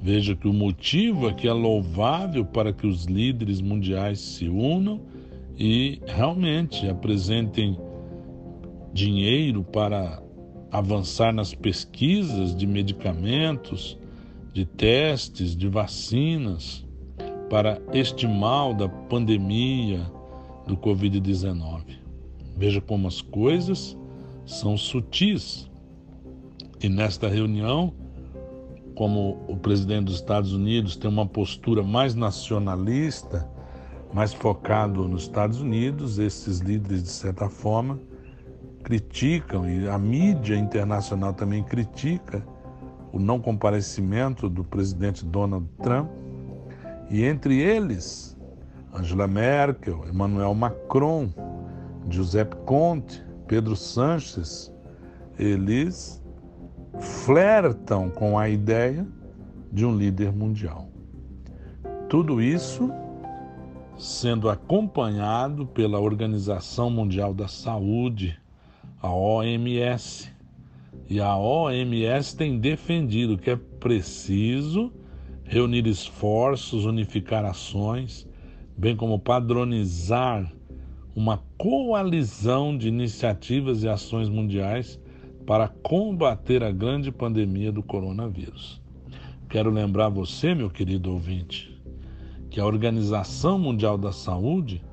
Veja 0.02 0.36
que 0.36 0.48
o 0.48 0.54
motivo 0.54 1.28
aqui 1.28 1.48
é 1.48 1.52
louvável 1.52 2.46
para 2.46 2.72
que 2.72 2.86
os 2.86 3.06
líderes 3.06 3.60
mundiais 3.60 4.20
se 4.20 4.48
unam 4.48 5.02
e 5.58 6.00
realmente 6.06 6.88
apresentem 6.88 7.78
dinheiro 8.94 9.64
para 9.64 10.22
avançar 10.72 11.34
nas 11.34 11.54
pesquisas 11.54 12.56
de 12.56 12.68
medicamentos, 12.68 13.98
de 14.54 14.66
testes, 14.66 15.56
de 15.56 15.68
vacinas 15.68 16.87
para 17.50 17.82
este 17.94 18.28
mal 18.28 18.74
da 18.74 18.90
pandemia 18.90 20.06
do 20.66 20.76
Covid-19. 20.76 21.98
Veja 22.56 22.82
como 22.82 23.08
as 23.08 23.22
coisas 23.22 23.98
são 24.46 24.78
sutis. 24.78 25.70
E 26.82 26.90
nesta 26.90 27.28
reunião, 27.28 27.94
como 28.96 29.44
o 29.48 29.56
presidente 29.56 30.06
dos 30.06 30.16
Estados 30.16 30.54
Unidos 30.54 30.96
tem 30.96 31.10
uma 31.10 31.26
postura 31.26 31.82
mais 31.82 32.16
nacionalista, 32.16 33.50
mais 34.14 34.34
focado 34.34 35.08
nos 35.08 35.24
Estados 35.24 35.62
Unidos, 35.62 36.20
esses 36.20 36.60
líderes, 36.60 37.04
de 37.04 37.10
certa 37.10 37.50
forma, 37.50 38.00
criticam, 38.84 39.70
e 39.70 39.88
a 39.88 39.98
mídia 39.98 40.56
internacional 40.56 41.34
também 41.34 41.64
critica, 41.64 42.46
o 43.12 43.20
não 43.20 43.40
comparecimento 43.40 44.50
do 44.50 44.64
presidente 44.64 45.26
Donald 45.26 45.68
Trump 45.82 46.10
e 47.10 47.24
entre 47.24 47.60
eles, 47.60 48.38
Angela 48.94 49.28
Merkel, 49.28 50.06
Emmanuel 50.08 50.54
Macron, 50.54 51.30
Giuseppe 52.10 52.56
Conte, 52.66 53.24
Pedro 53.48 53.76
Sanches, 53.76 54.74
eles 55.38 56.24
flertam 57.00 58.10
com 58.10 58.38
a 58.38 58.50
ideia 58.50 59.08
de 59.72 59.86
um 59.86 59.96
líder 59.96 60.32
mundial. 60.32 60.90
Tudo 62.10 62.42
isso 62.42 62.92
sendo 63.98 64.50
acompanhado 64.50 65.66
pela 65.66 66.00
Organização 66.00 66.90
Mundial 66.90 67.34
da 67.34 67.48
Saúde, 67.48 68.40
a 69.02 69.12
OMS. 69.12 70.32
E 71.10 71.20
a 71.20 71.36
OMS 71.36 72.36
tem 72.36 72.60
defendido 72.60 73.38
que 73.38 73.50
é 73.50 73.56
preciso 73.56 74.92
reunir 75.48 75.88
esforços, 75.88 76.86
unificar 76.86 77.46
ações, 77.46 78.28
bem 78.78 78.96
como 78.96 79.18
padronizar 79.18 80.52
uma 81.16 81.42
coalizão 81.58 82.78
de 82.78 82.90
iniciativas 82.90 83.82
e 83.82 83.88
ações 83.88 84.30
mundiais 84.30 85.00
para 85.46 85.68
combater 85.68 86.64
a 86.64 86.72
grande 86.72 87.12
pandemia 87.12 87.72
do 87.72 87.82
coronavírus. 87.82 88.82
Quero 89.50 89.72
lembrar 89.72 90.10
você, 90.10 90.54
meu 90.54 90.70
querido 90.70 91.12
ouvinte, 91.12 91.82
que 92.50 92.60
a 92.60 92.66
Organização 92.66 93.58
Mundial 93.58 93.98
da 93.98 94.12
Saúde 94.12 94.84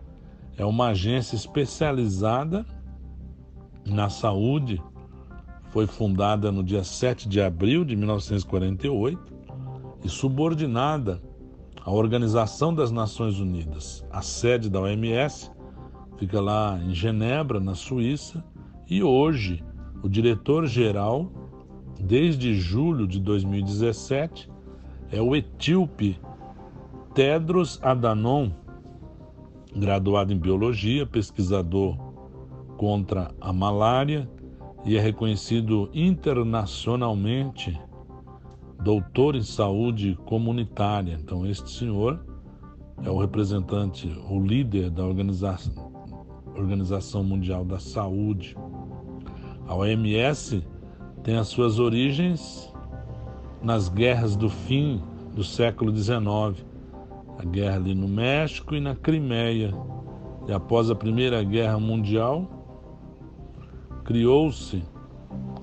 é 0.57 0.65
uma 0.65 0.89
agência 0.89 1.35
especializada 1.35 2.65
na 3.85 4.09
saúde. 4.09 4.81
Foi 5.71 5.89
fundada 5.89 6.53
no 6.53 6.63
dia 6.63 6.85
7 6.85 7.29
de 7.29 7.41
abril 7.41 7.85
de 7.85 7.97
1948 7.97 9.34
e 10.05 10.09
subordinada 10.09 11.21
à 11.83 11.91
Organização 11.91 12.75
das 12.75 12.93
Nações 12.93 13.41
Unidas. 13.41 14.05
A 14.11 14.21
sede 14.21 14.69
da 14.69 14.81
OMS 14.81 15.51
fica 16.19 16.41
lá 16.41 16.79
em 16.85 16.95
Genebra, 16.95 17.59
na 17.59 17.75
Suíça, 17.75 18.45
e 18.89 19.03
hoje 19.03 19.65
o 20.03 20.09
diretor-geral, 20.09 21.33
desde 21.99 22.55
julho 22.55 23.07
de 23.07 23.19
2017, 23.19 24.51
é 25.11 25.21
o 25.21 25.35
etíope 25.35 26.19
Tedros 27.15 27.79
Adhanom, 27.83 28.51
graduado 29.75 30.33
em 30.33 30.39
biologia, 30.39 31.07
pesquisador 31.07 31.97
contra 32.77 33.31
a 33.41 33.53
malária 33.53 34.29
e 34.85 34.97
é 34.97 35.01
reconhecido 35.01 35.89
internacionalmente 35.95 37.81
doutor 38.85 39.35
em 39.35 39.43
saúde 39.43 40.15
comunitária. 40.27 41.19
Então, 41.19 41.47
este 41.47 41.71
senhor 41.71 42.23
é 43.03 43.09
o 43.09 43.19
representante, 43.19 44.07
o 44.29 44.39
líder 44.39 44.91
da 44.91 45.03
Organização, 45.03 45.91
Organização 46.55 47.25
Mundial 47.25 47.65
da 47.65 47.79
Saúde. 47.79 48.55
A 49.67 49.75
OMS 49.75 50.63
tem 51.23 51.37
as 51.37 51.49
suas 51.49 51.79
origens 51.79 52.71
nas 53.63 53.89
guerras 53.89 54.37
do 54.37 54.51
fim 54.51 55.03
do 55.35 55.43
século 55.43 55.97
XIX, 55.97 56.21
a 57.39 57.45
guerra 57.47 57.77
ali 57.77 57.95
no 57.95 58.07
México 58.07 58.75
e 58.75 58.81
na 58.81 58.95
Crimeia. 58.95 59.75
E 60.47 60.53
após 60.53 60.91
a 60.91 60.95
Primeira 60.95 61.43
Guerra 61.43 61.81
Mundial, 61.81 62.47
criou-se 64.05 64.85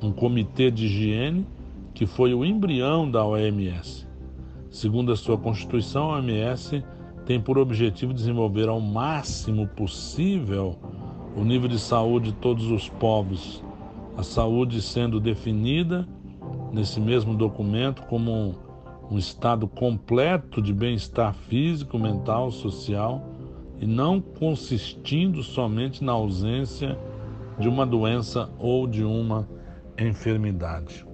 um 0.01 0.11
comitê 0.11 0.71
de 0.71 0.87
higiene 0.87 1.45
que 2.01 2.07
foi 2.07 2.33
o 2.33 2.43
embrião 2.43 3.07
da 3.07 3.23
OMS. 3.23 4.07
Segundo 4.71 5.11
a 5.11 5.15
sua 5.15 5.37
Constituição, 5.37 6.09
a 6.09 6.17
OMS 6.17 6.83
tem 7.27 7.39
por 7.39 7.59
objetivo 7.59 8.11
desenvolver 8.11 8.67
ao 8.67 8.81
máximo 8.81 9.67
possível 9.67 10.79
o 11.35 11.43
nível 11.43 11.69
de 11.69 11.77
saúde 11.77 12.31
de 12.31 12.37
todos 12.37 12.71
os 12.71 12.89
povos, 12.89 13.63
a 14.17 14.23
saúde 14.23 14.81
sendo 14.81 15.19
definida 15.19 16.07
nesse 16.73 16.99
mesmo 16.99 17.35
documento 17.35 18.01
como 18.07 18.31
um, 18.31 18.55
um 19.11 19.17
estado 19.19 19.67
completo 19.67 20.59
de 20.59 20.73
bem-estar 20.73 21.35
físico, 21.35 21.99
mental, 21.99 22.49
social 22.49 23.23
e 23.79 23.85
não 23.85 24.19
consistindo 24.19 25.43
somente 25.43 26.03
na 26.03 26.13
ausência 26.13 26.97
de 27.59 27.69
uma 27.69 27.85
doença 27.85 28.49
ou 28.57 28.87
de 28.87 29.03
uma 29.03 29.47
enfermidade. 29.99 31.10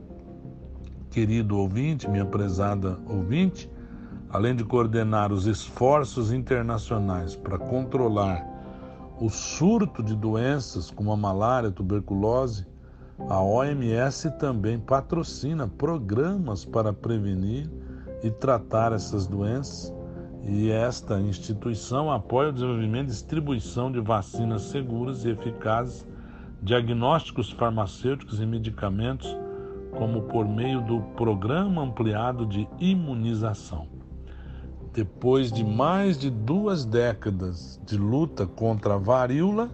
Querido 1.17 1.57
ouvinte, 1.57 2.07
minha 2.07 2.27
prezada 2.27 2.99
ouvinte, 3.07 3.67
além 4.29 4.55
de 4.55 4.63
coordenar 4.63 5.33
os 5.33 5.47
esforços 5.47 6.31
internacionais 6.31 7.35
para 7.35 7.57
controlar 7.57 8.45
o 9.19 9.27
surto 9.27 10.03
de 10.03 10.15
doenças 10.15 10.91
como 10.91 11.11
a 11.11 11.17
malária, 11.17 11.69
a 11.69 11.71
tuberculose, 11.71 12.67
a 13.27 13.41
OMS 13.41 14.29
também 14.37 14.79
patrocina 14.79 15.67
programas 15.67 16.63
para 16.63 16.93
prevenir 16.93 17.67
e 18.21 18.29
tratar 18.29 18.93
essas 18.93 19.25
doenças, 19.25 19.91
e 20.43 20.69
esta 20.69 21.19
instituição 21.19 22.11
apoia 22.11 22.49
o 22.49 22.53
desenvolvimento 22.53 23.07
e 23.07 23.13
distribuição 23.13 23.91
de 23.91 23.99
vacinas 23.99 24.61
seguras 24.65 25.25
e 25.25 25.31
eficazes, 25.31 26.05
diagnósticos 26.61 27.49
farmacêuticos 27.49 28.39
e 28.39 28.45
medicamentos, 28.45 29.35
como 29.97 30.23
por 30.23 30.47
meio 30.47 30.81
do 30.81 31.01
Programa 31.15 31.81
Ampliado 31.81 32.45
de 32.45 32.67
Imunização. 32.79 33.87
Depois 34.93 35.51
de 35.51 35.63
mais 35.63 36.17
de 36.17 36.29
duas 36.29 36.85
décadas 36.85 37.79
de 37.85 37.97
luta 37.97 38.45
contra 38.45 38.95
a 38.95 38.97
varíola, 38.97 39.69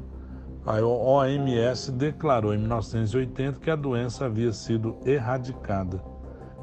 a 0.65 0.81
OMS 0.81 1.91
declarou 1.91 2.53
em 2.53 2.57
1980 2.57 3.59
que 3.59 3.69
a 3.69 3.75
doença 3.75 4.25
havia 4.25 4.53
sido 4.53 4.97
erradicada. 5.05 6.01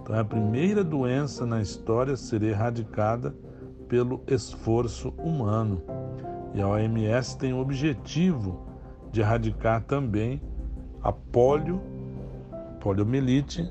Então, 0.01 0.17
é 0.17 0.21
a 0.21 0.25
primeira 0.25 0.83
doença 0.83 1.45
na 1.45 1.61
história 1.61 2.15
a 2.15 2.17
ser 2.17 2.43
erradicada 2.43 3.35
pelo 3.89 4.23
esforço 4.27 5.11
humano. 5.19 5.83
E 6.55 6.63
a 6.63 6.69
OMS 6.69 7.37
tem 7.37 7.53
o 7.53 7.61
objetivo 7.61 8.67
de 9.13 9.21
erradicar 9.21 9.85
também 9.85 10.41
a 11.03 11.13
polio, 11.13 11.81
poliomielite 12.81 13.69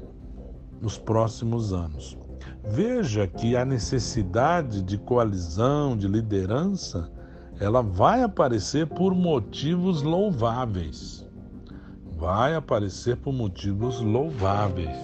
nos 0.82 0.98
próximos 0.98 1.74
anos. 1.74 2.18
Veja 2.64 3.28
que 3.28 3.56
a 3.56 3.66
necessidade 3.66 4.82
de 4.82 4.98
coalizão, 4.98 5.98
de 5.98 6.08
liderança, 6.08 7.12
ela 7.60 7.82
vai 7.82 8.24
aparecer 8.24 8.88
por 8.88 9.14
motivos 9.14 10.02
louváveis. 10.02 11.28
Vai 12.18 12.56
aparecer 12.56 13.18
por 13.18 13.34
motivos 13.34 14.00
louváveis. 14.00 14.98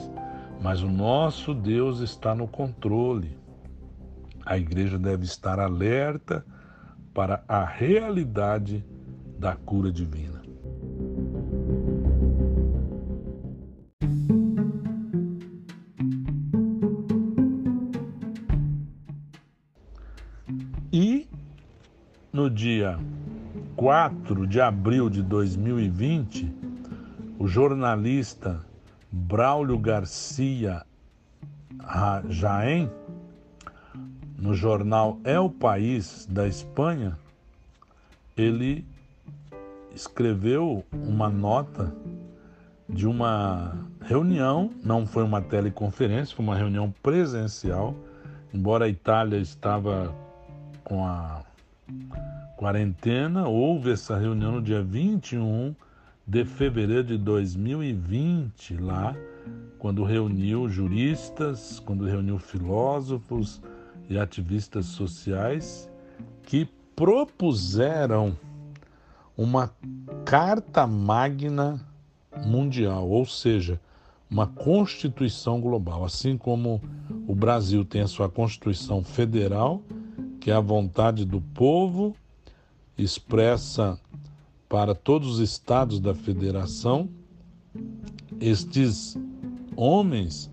Mas 0.62 0.82
o 0.82 0.90
nosso 0.90 1.54
Deus 1.54 2.00
está 2.00 2.34
no 2.34 2.48
controle. 2.48 3.38
A 4.46 4.58
igreja 4.58 4.98
deve 4.98 5.26
estar 5.26 5.60
alerta 5.60 6.46
para 7.14 7.44
a 7.48 7.64
realidade 7.64 8.86
da 9.40 9.56
cura 9.56 9.92
divina. 9.92 10.35
4 23.86 24.48
de 24.48 24.60
abril 24.60 25.12
de 25.12 25.22
2020, 25.22 26.52
o 27.38 27.48
jornalista 27.48 28.66
Braulio 29.12 29.78
Garcia 29.78 30.84
Jaén, 32.28 32.90
no 34.40 34.56
jornal 34.56 35.20
El 35.24 35.52
País 35.52 36.26
da 36.28 36.48
Espanha, 36.48 37.16
ele 38.36 38.84
escreveu 39.94 40.84
uma 40.92 41.30
nota 41.30 41.94
de 42.90 43.06
uma 43.06 43.78
reunião, 44.02 44.72
não 44.84 45.06
foi 45.06 45.22
uma 45.22 45.44
teleconferência, 45.44 46.36
foi 46.36 46.44
uma 46.44 46.56
reunião 46.56 46.92
presencial, 47.04 47.96
embora 48.52 48.86
a 48.86 48.90
Itália 48.90 49.38
estava 49.38 50.12
com 50.84 51.06
a 51.06 51.44
quarentena, 52.58 53.48
houve 53.48 53.92
essa 53.92 54.18
reunião 54.18 54.54
no 54.54 54.62
dia 54.62 54.82
21 54.82 55.76
de 56.26 56.44
fevereiro 56.46 57.04
de 57.04 57.18
2020, 57.18 58.78
lá, 58.78 59.16
quando 59.78 60.04
reuniu 60.04 60.68
juristas, 60.68 61.80
quando 61.80 62.06
reuniu 62.06 62.40
filósofos 62.40 63.62
e 64.10 64.18
ativistas 64.18 64.88
sociais 64.88 65.90
que 66.44 66.68
propuseram 66.96 68.36
uma 69.38 69.72
carta 70.24 70.88
magna 70.88 71.80
mundial, 72.46 73.08
ou 73.08 73.26
seja, 73.26 73.80
uma 74.30 74.48
constituição 74.48 75.62
global, 75.62 76.04
assim 76.04 76.38
como 76.38 76.82
o 77.28 77.36
Brasil 77.36 77.86
tem 77.86 78.02
a 78.02 78.08
sua 78.08 78.30
constituição 78.30 79.04
federal, 79.04 79.84
que 80.46 80.52
é 80.52 80.54
a 80.54 80.60
vontade 80.60 81.26
do 81.26 81.42
povo 81.42 82.16
expressa 82.96 84.00
para 84.70 84.94
todos 84.94 85.28
os 85.28 85.40
estados 85.40 86.00
da 86.00 86.14
federação, 86.14 87.10
estes 88.40 89.18
homens 89.76 90.48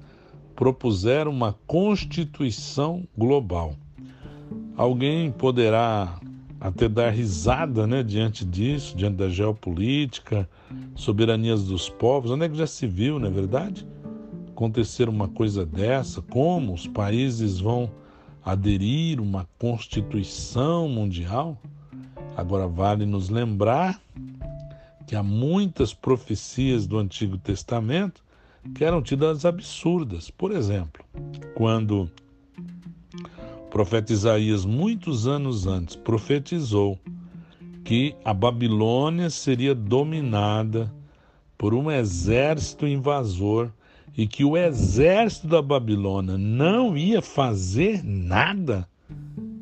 propuseram 0.56 1.30
uma 1.30 1.54
constituição 1.66 3.06
global. 3.14 3.74
Alguém 4.78 5.30
poderá 5.30 6.18
até 6.58 6.88
dar 6.88 7.10
risada 7.10 7.86
né, 7.86 8.02
diante 8.02 8.46
disso, 8.46 8.96
diante 8.96 9.16
da 9.16 9.28
geopolítica, 9.28 10.48
soberanias 10.94 11.64
dos 11.64 11.90
povos. 11.90 12.30
Onde 12.30 12.46
é 12.46 12.48
que 12.48 12.56
já 12.56 12.66
se 12.66 12.86
viu, 12.86 13.18
não 13.18 13.28
é 13.28 13.30
verdade? 13.30 13.86
Acontecer 14.52 15.06
uma 15.06 15.28
coisa 15.28 15.66
dessa, 15.66 16.22
como 16.22 16.72
os 16.72 16.86
países 16.86 17.60
vão 17.60 17.90
aderir 18.44 19.20
uma 19.20 19.48
constituição 19.58 20.88
mundial? 20.88 21.56
Agora, 22.36 22.66
vale 22.66 23.04
nos 23.04 23.28
lembrar 23.28 24.00
que 25.06 25.14
há 25.14 25.22
muitas 25.22 25.92
profecias 25.92 26.86
do 26.86 26.98
Antigo 26.98 27.36
Testamento 27.36 28.22
que 28.74 28.84
eram 28.84 29.02
tidas 29.02 29.44
absurdas. 29.44 30.30
Por 30.30 30.52
exemplo, 30.52 31.04
quando 31.54 32.08
o 33.58 33.70
profeta 33.70 34.12
Isaías, 34.12 34.64
muitos 34.64 35.26
anos 35.26 35.66
antes, 35.66 35.96
profetizou 35.96 36.98
que 37.84 38.14
a 38.24 38.32
Babilônia 38.32 39.28
seria 39.28 39.74
dominada 39.74 40.92
por 41.58 41.74
um 41.74 41.90
exército 41.90 42.86
invasor 42.86 43.70
e 44.16 44.26
que 44.26 44.44
o 44.44 44.56
exército 44.56 45.46
da 45.46 45.62
Babilônia 45.62 46.36
não 46.36 46.96
ia 46.96 47.22
fazer 47.22 48.02
nada 48.04 48.86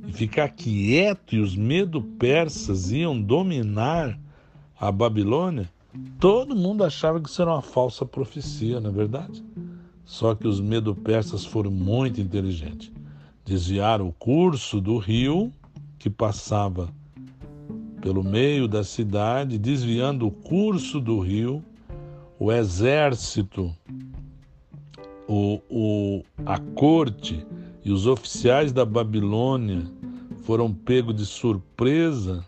e 0.07 0.13
ficar 0.13 0.49
quieto 0.49 1.37
e 1.37 1.41
os 1.41 1.55
medo-persas 1.55 2.91
iam 2.91 3.21
dominar 3.21 4.19
a 4.79 4.91
Babilônia, 4.91 5.71
todo 6.19 6.57
mundo 6.57 6.83
achava 6.83 7.21
que 7.21 7.29
isso 7.29 7.43
era 7.43 7.53
uma 7.53 7.63
falsa 7.63 8.05
profecia, 8.05 8.81
não 8.81 8.91
é 8.91 8.93
verdade? 8.93 9.45
Só 10.05 10.35
que 10.35 10.49
os 10.49 10.61
medo-persas 10.61 11.45
foram 11.45 11.71
muito 11.71 12.21
inteligentes. 12.21 12.91
Desviaram 13.45 14.09
o 14.09 14.13
curso 14.13 14.81
do 14.81 14.99
rio 14.99 15.53
que 15.99 16.11
passava 16.11 16.89
pelo 18.01 18.25
meio 18.25 18.67
da 18.67 18.83
cidade, 18.83 19.59
desviando 19.59 20.27
o 20.27 20.31
curso 20.31 21.01
do 21.01 21.21
rio, 21.21 21.63
o 22.39 22.51
exército 22.51 23.75
o, 25.31 25.63
o, 25.71 26.25
a 26.45 26.59
corte 26.75 27.47
e 27.85 27.93
os 27.93 28.09
oficiais 28.09 28.73
da 28.73 28.85
Babilônia 28.85 29.87
foram 30.43 30.75
pegos 30.75 31.15
de 31.15 31.25
surpresa 31.25 32.45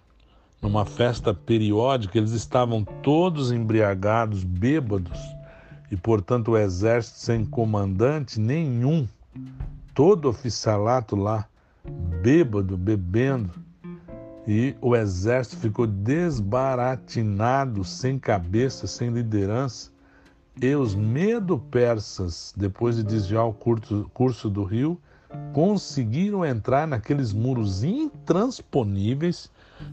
numa 0.61 0.85
festa 0.85 1.33
periódica, 1.33 2.18
eles 2.18 2.33
estavam 2.33 2.83
todos 2.85 3.53
embriagados, 3.53 4.42
bêbados, 4.42 5.16
e 5.92 5.97
portanto 5.97 6.53
o 6.53 6.59
exército 6.59 7.21
sem 7.21 7.45
comandante 7.45 8.40
nenhum, 8.40 9.07
todo 9.95 10.29
oficialato 10.29 11.14
lá, 11.14 11.47
bêbado, 12.21 12.77
bebendo, 12.77 13.51
e 14.47 14.75
o 14.81 14.97
exército 14.97 15.59
ficou 15.59 15.87
desbaratinado, 15.87 17.85
sem 17.85 18.18
cabeça, 18.18 18.88
sem 18.88 19.11
liderança, 19.11 19.91
e 20.61 20.75
os 20.75 20.95
medo-persas, 20.95 22.53
depois 22.57 22.97
de 22.97 23.03
desviar 23.03 23.47
o 23.47 23.53
curso, 23.53 24.51
do 24.51 24.65
rio, 24.65 25.01
conseguiram 25.53 26.45
entrar 26.45 26.87
naqueles 26.87 27.33
muros 27.33 27.83
intransponíveis 27.83 29.51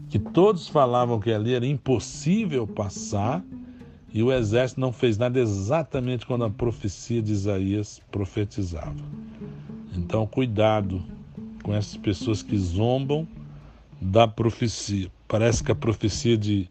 que 0.08 0.18
todos 0.18 0.68
falavam 0.68 1.18
que 1.18 1.32
ali 1.32 1.54
era 1.54 1.66
impossível 1.66 2.66
passar, 2.66 3.42
e 4.12 4.22
o 4.22 4.32
exército 4.32 4.80
não 4.80 4.92
fez 4.92 5.16
nada 5.16 5.38
exatamente 5.38 6.26
quando 6.26 6.44
a 6.44 6.50
profecia 6.50 7.22
de 7.22 7.32
Isaías 7.32 8.02
profetizava. 8.10 8.94
Então, 9.96 10.26
cuidado 10.26 11.02
com 11.62 11.72
essas 11.72 11.96
pessoas 11.96 12.42
que 12.42 12.58
zombam 12.58 13.26
da 14.00 14.26
profecia. 14.26 15.10
Parece 15.28 15.62
que 15.62 15.70
a 15.70 15.76
profecia 15.76 16.36
de 16.36 16.68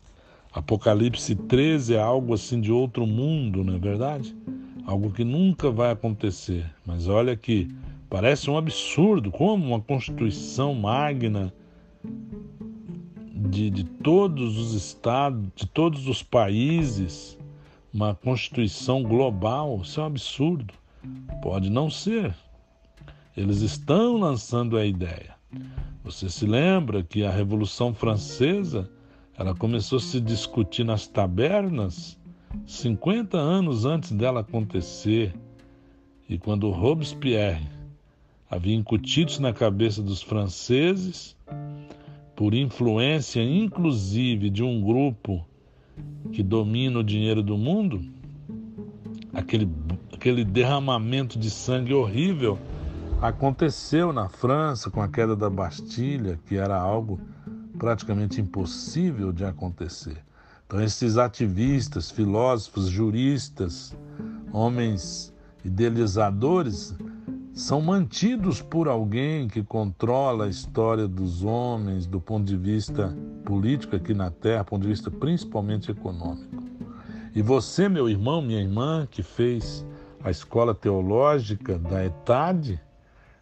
Apocalipse 0.60 1.36
13 1.36 1.96
é 1.96 2.00
algo 2.00 2.34
assim 2.34 2.60
de 2.60 2.70
outro 2.70 3.08
mundo, 3.08 3.64
não 3.64 3.76
é 3.76 3.80
verdade? 3.80 4.36
Algo 4.86 5.10
que 5.10 5.24
nunca 5.24 5.72
vai 5.72 5.90
acontecer. 5.90 6.70
Mas 6.86 7.08
olha 7.08 7.34
que 7.38 7.70
parece 8.10 8.50
um 8.50 8.58
absurdo, 8.58 9.32
como 9.32 9.68
uma 9.68 9.80
constituição 9.80 10.76
magna 10.76 11.54
de, 13.34 13.70
de 13.70 13.86
todos 13.86 14.58
os 14.58 14.74
estados, 14.74 15.42
de 15.56 15.66
todos 15.66 16.10
os 16.10 16.22
países, 16.22 17.38
uma 17.94 18.14
constituição 18.14 19.02
global. 19.02 19.80
Isso 19.82 20.02
é 20.02 20.04
um 20.04 20.08
absurdo. 20.08 20.74
Pode 21.42 21.70
não 21.70 21.90
ser. 21.90 22.36
Eles 23.36 23.62
estão 23.62 24.18
lançando 24.18 24.76
a 24.76 24.86
ideia. 24.86 25.36
Você 26.04 26.30
se 26.30 26.46
lembra 26.46 27.02
que 27.02 27.24
a 27.24 27.32
Revolução 27.32 27.94
Francesa 27.94 28.90
ela 29.40 29.56
começou 29.56 30.00
a 30.00 30.02
se 30.02 30.20
discutir 30.20 30.84
nas 30.84 31.08
tabernas 31.08 32.20
50 32.68 33.38
anos 33.38 33.86
antes 33.86 34.12
dela 34.12 34.42
acontecer. 34.42 35.34
E 36.28 36.38
quando 36.38 36.70
Robespierre 36.70 37.66
havia 38.52 38.76
incutido 38.76 39.32
isso 39.32 39.42
na 39.42 39.54
cabeça 39.54 40.04
dos 40.04 40.22
franceses, 40.22 41.38
por 42.36 42.54
influência 42.54 43.42
inclusive 43.42 44.50
de 44.50 44.62
um 44.62 44.82
grupo 44.82 45.46
que 46.34 46.44
domina 46.44 47.00
o 47.00 47.04
dinheiro 47.04 47.42
do 47.42 47.58
mundo, 47.58 48.02
aquele, 49.34 49.70
aquele 50.14 50.44
derramamento 50.44 51.40
de 51.40 51.50
sangue 51.50 51.94
horrível 51.94 52.60
aconteceu 53.22 54.12
na 54.12 54.28
França 54.28 54.92
com 54.92 55.02
a 55.02 55.08
queda 55.08 55.34
da 55.34 55.50
Bastilha, 55.50 56.38
que 56.46 56.56
era 56.56 56.78
algo 56.78 57.22
praticamente 57.80 58.40
impossível 58.40 59.32
de 59.32 59.46
acontecer. 59.46 60.18
Então, 60.68 60.80
esses 60.80 61.18
ativistas, 61.18 62.12
filósofos, 62.12 62.88
juristas, 62.90 63.98
homens 64.54 65.34
idealizadores, 65.66 66.96
são 67.54 67.82
mantidos 67.82 68.62
por 68.62 68.88
alguém 68.88 69.48
que 69.48 69.64
controla 69.64 70.46
a 70.46 70.48
história 70.50 71.08
dos 71.08 71.44
homens 71.44 72.06
do 72.06 72.22
ponto 72.22 72.46
de 72.46 72.56
vista 72.56 73.18
político 73.44 73.96
aqui 73.96 74.14
na 74.14 74.30
Terra, 74.30 74.64
do 74.64 74.68
ponto 74.68 74.82
de 74.84 74.90
vista 74.90 75.10
principalmente 75.10 75.90
econômico. 75.90 76.64
E 77.34 77.42
você, 77.42 77.90
meu 77.90 78.08
irmão, 78.08 78.42
minha 78.42 78.62
irmã, 78.62 79.08
que 79.10 79.24
fez 79.24 79.86
a 80.24 80.30
escola 80.30 80.76
teológica 80.76 81.78
da 81.80 82.06
ETAD, 82.06 82.80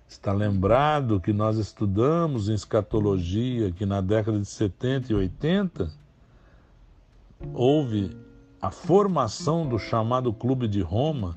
Está 0.07 0.31
lembrado 0.31 1.19
que 1.19 1.33
nós 1.33 1.57
estudamos 1.57 2.47
em 2.47 2.53
escatologia 2.53 3.71
que 3.71 3.85
na 3.85 3.99
década 3.99 4.39
de 4.39 4.45
70 4.45 5.11
e 5.11 5.15
80 5.15 5.91
houve 7.53 8.15
a 8.61 8.71
formação 8.71 9.67
do 9.67 9.77
chamado 9.77 10.31
Clube 10.31 10.67
de 10.67 10.81
Roma 10.81 11.35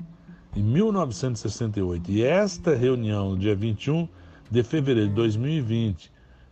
em 0.55 0.63
1968. 0.63 2.11
E 2.11 2.23
esta 2.23 2.73
reunião, 2.73 3.37
dia 3.37 3.55
21 3.55 4.07
de 4.49 4.63
fevereiro 4.63 5.09
de 5.09 5.15
2020, 5.15 6.11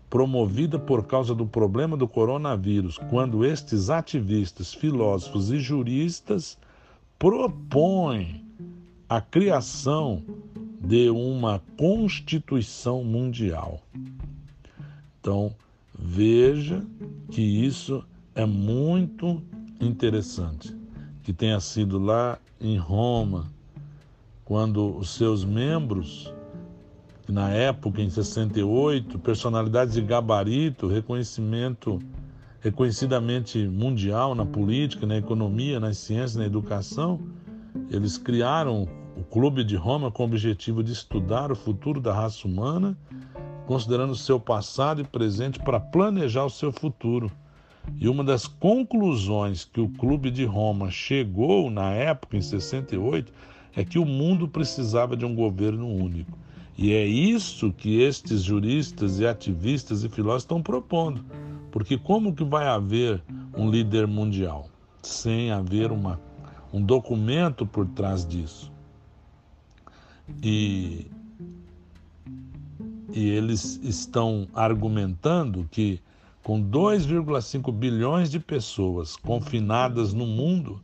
promovida 0.10 0.78
por 0.78 1.06
causa 1.06 1.34
do 1.34 1.46
problema 1.46 1.96
do 1.96 2.08
coronavírus, 2.08 2.98
quando 3.10 3.46
estes 3.46 3.90
ativistas, 3.90 4.74
filósofos 4.74 5.52
e 5.52 5.60
juristas 5.60 6.58
propõem 7.18 8.46
a 9.08 9.22
criação 9.22 10.24
de 10.80 11.10
uma 11.10 11.62
Constituição 11.78 13.04
Mundial. 13.04 13.82
Então, 15.20 15.54
veja 15.98 16.86
que 17.30 17.42
isso 17.42 18.04
é 18.34 18.46
muito 18.46 19.42
interessante. 19.80 20.76
Que 21.24 21.34
tenha 21.34 21.60
sido 21.60 22.00
lá 22.00 22.40
em 22.60 22.78
Roma, 22.78 23.52
quando 24.46 24.98
os 24.98 25.12
seus 25.12 25.44
membros, 25.44 26.34
na 27.28 27.52
época, 27.52 28.02
em 28.02 28.10
68, 28.10 29.20
personalidades 29.20 29.94
de 29.94 30.02
gabarito, 30.02 30.88
reconhecimento 30.88 32.00
reconhecidamente 32.62 33.68
mundial 33.68 34.36
na 34.36 34.46
política, 34.46 35.06
na 35.06 35.18
economia, 35.18 35.80
nas 35.80 35.98
ciências, 35.98 36.36
na 36.36 36.46
educação, 36.46 37.20
eles 37.90 38.18
criaram 38.18 38.88
o 39.20 39.24
Clube 39.26 39.66
de 39.66 39.76
Roma 39.76 40.10
com 40.10 40.24
o 40.24 40.26
objetivo 40.26 40.82
de 40.82 40.94
estudar 40.94 41.52
o 41.52 41.56
futuro 41.56 42.00
da 42.00 42.14
raça 42.14 42.48
humana, 42.48 42.98
considerando 43.68 44.16
seu 44.16 44.40
passado 44.40 45.02
e 45.02 45.04
presente 45.04 45.60
para 45.60 45.78
planejar 45.78 46.46
o 46.46 46.50
seu 46.50 46.72
futuro. 46.72 47.30
E 48.00 48.08
uma 48.08 48.24
das 48.24 48.48
conclusões 48.48 49.66
que 49.66 49.82
o 49.82 49.90
Clube 49.90 50.32
de 50.32 50.46
Roma 50.46 50.90
chegou 50.90 51.70
na 51.70 51.92
época, 51.92 52.38
em 52.38 52.42
68, 52.42 53.34
é 53.76 53.84
que 53.84 54.00
o 54.00 54.06
mundo 54.06 54.48
precisava 54.48 55.18
de 55.18 55.26
um 55.26 55.36
governo 55.36 55.86
único. 55.86 56.38
E 56.78 56.94
é 56.94 57.06
isso 57.06 57.74
que 57.74 58.02
estes 58.02 58.42
juristas 58.42 59.20
e 59.20 59.28
ativistas 59.28 60.06
e 60.06 60.08
filósofos 60.08 60.44
estão 60.44 60.64
propondo. 60.64 61.26
Porque 61.72 61.98
como 61.98 62.34
que 62.34 62.46
vai 62.46 62.70
haver 62.70 63.22
um 63.54 63.70
líder 63.70 64.08
mundial 64.08 64.70
sem 65.04 65.52
haver 65.52 65.92
uma, 65.92 66.22
um 66.72 66.82
documento 66.82 67.66
por 67.66 67.86
trás 67.86 68.26
disso? 68.26 68.79
E, 70.44 71.08
e 73.12 73.30
eles 73.30 73.80
estão 73.84 74.48
argumentando 74.54 75.68
que 75.72 76.02
com 76.44 76.62
2,5 76.62 77.72
bilhões 77.72 78.32
de 78.32 78.40
pessoas 78.40 79.16
confinadas 79.16 80.14
no 80.14 80.26
mundo, 80.26 80.82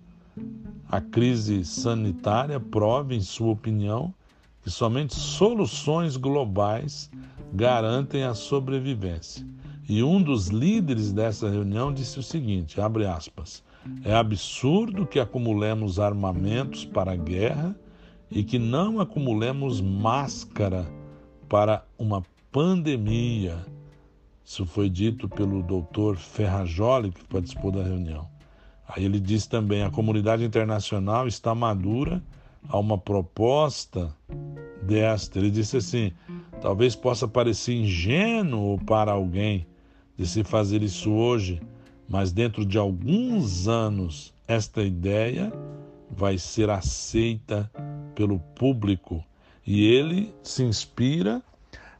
a 0.87 1.01
crise 1.01 1.63
sanitária 1.65 2.59
prova, 2.59 3.15
em 3.15 3.21
sua 3.21 3.51
opinião, 3.51 4.13
que 4.61 4.69
somente 4.69 5.15
soluções 5.15 6.17
globais 6.17 7.09
garantem 7.53 8.23
a 8.23 8.33
sobrevivência. 8.33 9.45
E 9.87 10.03
um 10.03 10.21
dos 10.21 10.47
líderes 10.47 11.11
dessa 11.11 11.49
reunião 11.49 11.93
disse 11.93 12.19
o 12.19 12.23
seguinte: 12.23 12.81
abre 12.81 13.05
aspas. 13.05 13.63
É 14.03 14.13
absurdo 14.15 15.05
que 15.05 15.19
acumulemos 15.19 15.99
armamentos 15.99 16.85
para 16.85 17.11
a 17.11 17.15
guerra 17.15 17.75
e 18.35 18.43
que 18.43 18.59
não 18.59 18.99
acumulemos 18.99 19.79
máscara 19.79 20.85
para 21.47 21.85
uma 21.97 22.21
pandemia. 22.51 23.65
Isso 24.43 24.65
foi 24.65 24.89
dito 24.89 25.29
pelo 25.29 25.63
doutor 25.63 26.17
Ferrajoli, 26.17 27.11
que 27.11 27.23
participou 27.23 27.71
da 27.71 27.81
reunião. 27.81 28.27
Aí 28.89 29.05
ele 29.05 29.21
disse 29.21 29.47
também: 29.47 29.83
a 29.83 29.89
comunidade 29.89 30.43
internacional 30.43 31.27
está 31.29 31.55
madura 31.55 32.21
a 32.67 32.77
uma 32.77 32.97
proposta 32.97 34.13
desta. 34.83 35.39
Ele 35.39 35.49
disse 35.49 35.77
assim: 35.77 36.11
talvez 36.61 36.93
possa 36.93 37.29
parecer 37.29 37.73
ingênuo 37.73 38.77
para 38.83 39.13
alguém 39.13 39.65
de 40.17 40.27
se 40.27 40.43
fazer 40.43 40.83
isso 40.83 41.09
hoje, 41.09 41.61
mas 42.07 42.33
dentro 42.33 42.65
de 42.65 42.77
alguns 42.77 43.69
anos 43.69 44.33
esta 44.45 44.83
ideia 44.83 45.53
vai 46.11 46.37
ser 46.37 46.69
aceita 46.69 47.71
pelo 48.15 48.39
público 48.39 49.23
e 49.65 49.83
ele 49.83 50.33
se 50.41 50.63
inspira 50.63 51.41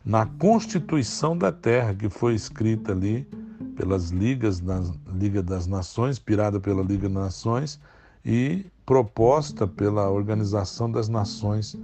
na 0.03 0.25
Constituição 0.25 1.37
da 1.37 1.51
Terra 1.51 1.93
que 1.93 2.09
foi 2.09 2.35
escrita 2.35 2.91
ali 2.91 3.27
pelas 3.75 4.11
ligas 4.11 4.59
da 4.59 4.81
Liga 5.13 5.41
das 5.41 5.67
Nações, 5.67 6.17
inspirada 6.17 6.59
pela 6.59 6.81
Liga 6.83 7.09
das 7.09 7.11
Nações 7.11 7.79
e 8.23 8.65
proposta 8.85 9.67
pela 9.67 10.09
Organização 10.09 10.91
das 10.91 11.09
Nações 11.09 11.75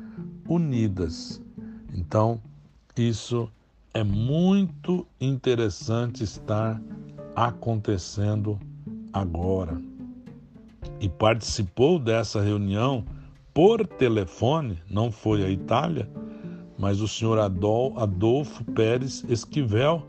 Unidas. 0.48 1.42
Então, 1.94 2.40
isso 2.96 3.50
é 3.94 4.04
muito 4.04 5.06
interessante 5.20 6.24
estar 6.24 6.80
acontecendo 7.36 8.60
agora. 9.12 9.82
E 11.00 11.10
participou 11.10 11.98
dessa 12.00 12.42
reunião 12.42 13.04
por 13.54 13.86
telefone, 13.86 14.80
não 14.90 15.12
foi 15.12 15.44
a 15.44 15.50
Itália, 15.50 16.10
mas 16.78 17.02
o 17.02 17.08
senhor 17.08 17.38
Adolfo 17.38 18.64
Pérez 18.72 19.24
Esquivel, 19.30 20.08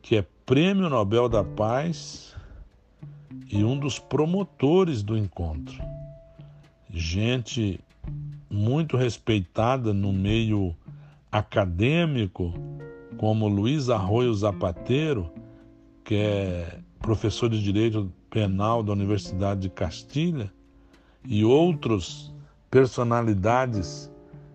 que 0.00 0.16
é 0.16 0.26
Prêmio 0.46 0.88
Nobel 0.88 1.28
da 1.28 1.44
Paz 1.44 2.34
e 3.50 3.62
um 3.64 3.78
dos 3.78 3.98
promotores 3.98 5.02
do 5.02 5.16
encontro. 5.16 5.76
Gente 6.90 7.80
muito 8.50 8.96
respeitada 8.96 9.92
no 9.92 10.12
meio 10.12 10.74
acadêmico, 11.30 12.54
como 13.18 13.48
Luiz 13.48 13.90
Arroio 13.90 14.32
Zapateiro, 14.32 15.30
que 16.04 16.14
é 16.14 16.78
professor 17.00 17.50
de 17.50 17.62
Direito 17.62 18.10
Penal 18.30 18.82
da 18.82 18.92
Universidade 18.92 19.60
de 19.62 19.68
Castilha, 19.68 20.50
e 21.26 21.44
outros 21.44 22.32
personalidades, 22.70 24.10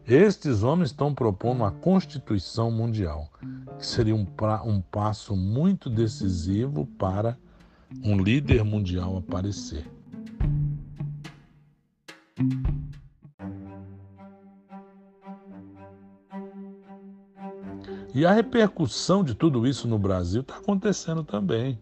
estes 0.08 0.64
homens 0.64 0.90
estão 0.90 1.14
propondo 1.14 1.60
uma 1.60 1.72
Constituição 1.72 2.70
Mundial, 2.70 3.30
que 3.78 3.86
seria 3.86 4.16
um, 4.16 4.28
um 4.66 4.82
passo 4.82 5.36
muito 5.36 5.90
decisivo 5.90 6.86
para 6.98 7.38
um 8.04 8.18
líder 8.18 8.64
mundial 8.64 9.18
aparecer. 9.18 9.86
E 18.14 18.26
a 18.28 18.32
repercussão 18.32 19.24
de 19.24 19.34
tudo 19.34 19.66
isso 19.66 19.88
no 19.88 19.98
Brasil 19.98 20.42
está 20.42 20.58
acontecendo 20.58 21.24
também. 21.24 21.80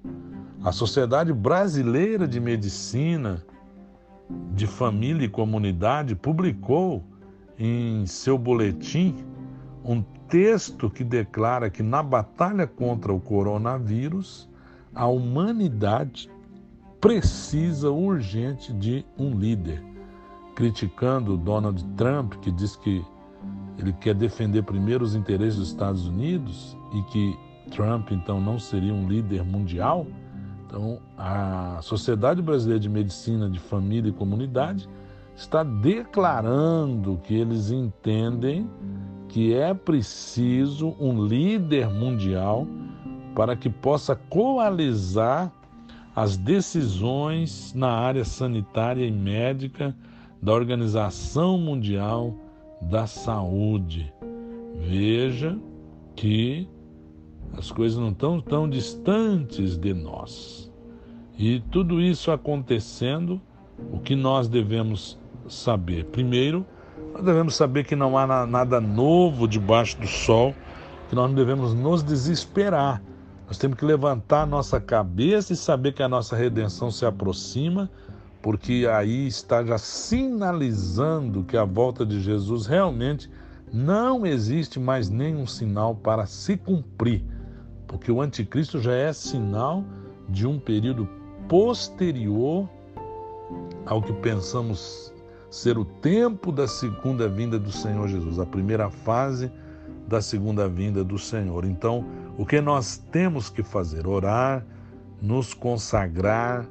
A 0.63 0.72
Sociedade 0.72 1.34
Brasileira 1.34 2.26
de 2.26 2.39
Medicina 2.39 3.44
de 4.54 4.67
Família 4.67 5.26
e 5.26 5.30
Comunidade 5.30 6.15
publicou 6.15 7.04
em 7.58 8.06
seu 8.06 8.38
boletim 8.38 9.15
um 9.84 10.02
texto 10.28 10.89
que 10.89 11.04
declara 11.04 11.70
que 11.70 11.84
na 11.84 12.02
batalha 12.02 12.65
contra 12.65 13.12
o 13.12 13.20
coronavírus, 13.20 14.50
a 14.94 15.06
humanidade 15.06 16.30
precisa 17.00 17.89
urgente 17.89 18.72
de 18.74 19.06
um 19.17 19.38
líder. 19.38 19.84
Criticando 20.56 21.38
Donald 21.38 21.84
Trump, 21.96 22.36
que 22.36 22.52
diz 22.52 22.76
que 22.76 23.04
ele 23.78 23.94
quer 23.94 24.13
defender 24.13 24.63
primeiro 24.63 25.04
os 25.04 25.15
interesses 25.15 25.58
dos 25.58 25.67
Estados 25.70 26.08
Unidos 26.08 26.78
e 26.94 27.02
que 27.12 27.38
Trump 27.72 28.12
então 28.12 28.39
não 28.39 28.60
seria 28.60 28.94
um 28.94 29.08
líder 29.08 29.44
mundial. 29.44 30.06
Então, 30.71 30.99
a 31.17 31.79
Sociedade 31.81 32.41
Brasileira 32.41 32.79
de 32.79 32.88
Medicina 32.88 33.49
de 33.49 33.60
Família 33.60 34.07
e 34.07 34.13
Comunidade 34.13 34.88
está 35.36 35.63
declarando 35.63 37.19
que 37.25 37.36
eles 37.36 37.71
entendem 37.71 38.69
que 39.27 39.53
é 39.53 39.73
preciso 39.73 40.95
um 40.97 41.25
líder 41.25 41.89
mundial 41.89 42.65
para 43.36 43.53
que 43.53 43.69
possa 43.69 44.15
coalizar 44.15 45.51
as 46.15 46.38
decisões 46.38 47.73
na 47.73 47.91
área 47.91 48.23
sanitária 48.23 49.05
e 49.05 49.12
médica 49.12 49.93
da 50.41 50.53
Organização 50.53 51.57
Mundial 51.57 52.34
da 52.81 53.05
Saúde. 53.07 54.13
Veja 54.79 55.60
que 56.15 56.65
as 57.57 57.71
coisas 57.71 57.99
não 57.99 58.09
estão 58.09 58.39
tão 58.39 58.69
distantes 58.69 59.77
de 59.77 59.93
nós. 59.93 60.71
E 61.37 61.59
tudo 61.71 62.01
isso 62.01 62.31
acontecendo, 62.31 63.41
o 63.91 63.99
que 63.99 64.15
nós 64.15 64.47
devemos 64.47 65.17
saber? 65.49 66.05
Primeiro, 66.05 66.65
nós 67.13 67.23
devemos 67.23 67.55
saber 67.55 67.83
que 67.83 67.95
não 67.95 68.17
há 68.17 68.45
nada 68.45 68.79
novo 68.79 69.47
debaixo 69.47 69.99
do 69.99 70.07
sol, 70.07 70.55
que 71.09 71.15
nós 71.15 71.27
não 71.27 71.35
devemos 71.35 71.73
nos 71.73 72.03
desesperar. 72.03 73.01
Nós 73.47 73.57
temos 73.57 73.77
que 73.77 73.83
levantar 73.83 74.43
a 74.43 74.45
nossa 74.45 74.79
cabeça 74.79 75.51
e 75.51 75.57
saber 75.57 75.93
que 75.93 76.03
a 76.03 76.07
nossa 76.07 76.35
redenção 76.35 76.89
se 76.89 77.05
aproxima, 77.05 77.89
porque 78.41 78.87
aí 78.89 79.27
está 79.27 79.63
já 79.63 79.77
sinalizando 79.77 81.43
que 81.43 81.57
a 81.57 81.65
volta 81.65 82.05
de 82.05 82.21
Jesus 82.21 82.65
realmente 82.65 83.29
não 83.73 84.25
existe 84.25 84.79
mais 84.79 85.09
nenhum 85.09 85.45
sinal 85.45 85.95
para 85.95 86.25
se 86.25 86.55
cumprir 86.55 87.23
porque 87.91 88.10
o 88.10 88.21
anticristo 88.21 88.80
já 88.80 88.93
é 88.93 89.12
sinal 89.12 89.84
de 90.30 90.47
um 90.47 90.58
período 90.58 91.08
posterior 91.49 92.67
ao 93.86 94.01
que 94.01 94.13
pensamos 94.13 95.13
ser 95.49 95.77
o 95.77 95.84
tempo 95.84 96.54
da 96.54 96.69
segunda 96.69 97.27
vinda 97.27 97.60
do 97.60 97.69
Senhor 97.69 98.08
Jesus, 98.08 98.39
a 98.39 98.45
primeira 98.45 98.89
fase 98.89 99.51
da 100.08 100.21
segunda 100.21 100.69
vinda 100.69 101.04
do 101.04 101.19
Senhor. 101.19 101.65
Então, 101.65 102.06
o 102.38 102.45
que 102.45 102.62
nós 102.62 102.97
temos 103.12 103.49
que 103.49 103.62
fazer? 103.62 104.08
Orar, 104.08 104.65
nos 105.21 105.54
consagrar, 105.54 106.65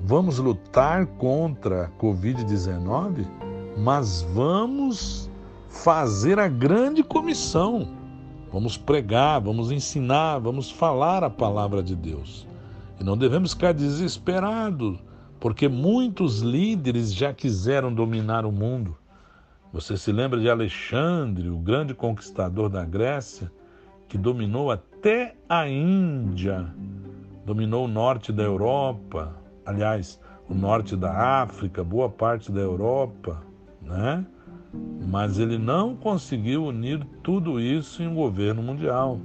vamos 0.00 0.38
lutar 0.38 1.06
contra 1.06 1.86
a 1.86 1.88
Covid-19, 2.00 3.26
mas 3.76 4.22
vamos 4.32 5.28
fazer 5.68 6.38
a 6.38 6.46
grande 6.46 7.02
comissão 7.02 7.99
Vamos 8.52 8.76
pregar, 8.76 9.40
vamos 9.40 9.70
ensinar, 9.70 10.38
vamos 10.38 10.70
falar 10.70 11.22
a 11.22 11.30
palavra 11.30 11.82
de 11.82 11.94
Deus. 11.94 12.46
E 12.98 13.04
não 13.04 13.16
devemos 13.16 13.52
ficar 13.52 13.72
desesperados, 13.72 14.98
porque 15.38 15.68
muitos 15.68 16.40
líderes 16.40 17.14
já 17.14 17.32
quiseram 17.32 17.94
dominar 17.94 18.44
o 18.44 18.52
mundo. 18.52 18.96
Você 19.72 19.96
se 19.96 20.10
lembra 20.10 20.40
de 20.40 20.50
Alexandre, 20.50 21.48
o 21.48 21.56
grande 21.56 21.94
conquistador 21.94 22.68
da 22.68 22.84
Grécia, 22.84 23.50
que 24.08 24.18
dominou 24.18 24.72
até 24.72 25.36
a 25.48 25.68
Índia, 25.68 26.66
dominou 27.46 27.84
o 27.84 27.88
norte 27.88 28.32
da 28.32 28.42
Europa, 28.42 29.32
aliás, 29.64 30.20
o 30.48 30.54
norte 30.54 30.96
da 30.96 31.42
África, 31.42 31.84
boa 31.84 32.08
parte 32.08 32.50
da 32.50 32.60
Europa, 32.60 33.40
né? 33.80 34.26
Mas 34.72 35.38
ele 35.38 35.58
não 35.58 35.96
conseguiu 35.96 36.64
unir 36.64 37.04
tudo 37.22 37.60
isso 37.60 38.02
em 38.02 38.06
um 38.06 38.14
governo 38.14 38.62
mundial. 38.62 39.18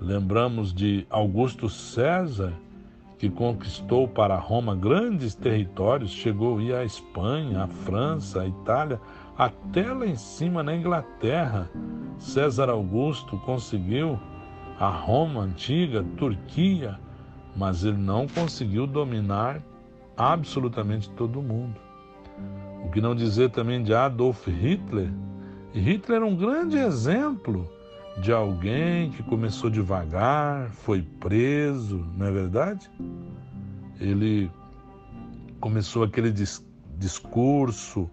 Lembramos 0.00 0.72
de 0.72 1.06
Augusto 1.10 1.68
César, 1.68 2.52
que 3.18 3.30
conquistou 3.30 4.08
para 4.08 4.34
Roma 4.36 4.74
grandes 4.74 5.34
territórios, 5.34 6.10
chegou 6.10 6.58
a 6.58 6.78
à 6.78 6.84
Espanha, 6.84 7.64
à 7.64 7.68
França, 7.68 8.42
à 8.42 8.48
Itália, 8.48 9.00
até 9.38 9.92
lá 9.92 10.06
em 10.06 10.16
cima 10.16 10.62
na 10.62 10.74
Inglaterra. 10.74 11.70
César 12.18 12.68
Augusto 12.68 13.38
conseguiu 13.38 14.18
a 14.78 14.88
Roma 14.88 15.42
antiga, 15.42 16.04
Turquia, 16.16 16.98
mas 17.54 17.84
ele 17.84 17.98
não 17.98 18.26
conseguiu 18.26 18.86
dominar 18.86 19.62
absolutamente 20.16 21.08
todo 21.10 21.38
o 21.38 21.42
mundo. 21.42 21.80
O 22.84 22.90
que 22.90 23.00
não 23.00 23.14
dizer 23.14 23.50
também 23.50 23.82
de 23.82 23.94
Adolf 23.94 24.46
Hitler? 24.46 25.10
Hitler 25.72 26.16
era 26.16 26.26
um 26.26 26.36
grande 26.36 26.76
exemplo 26.76 27.68
de 28.20 28.32
alguém 28.32 29.10
que 29.10 29.22
começou 29.22 29.70
devagar, 29.70 30.70
foi 30.70 31.02
preso, 31.20 32.06
não 32.16 32.26
é 32.26 32.30
verdade? 32.30 32.90
Ele 33.98 34.50
começou 35.60 36.04
aquele 36.04 36.30
dis 36.30 36.64
discurso 36.98 38.08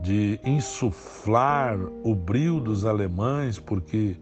de 0.00 0.40
insuflar 0.44 1.78
o 2.04 2.14
brilho 2.14 2.60
dos 2.60 2.84
alemães, 2.84 3.58
porque 3.58 4.16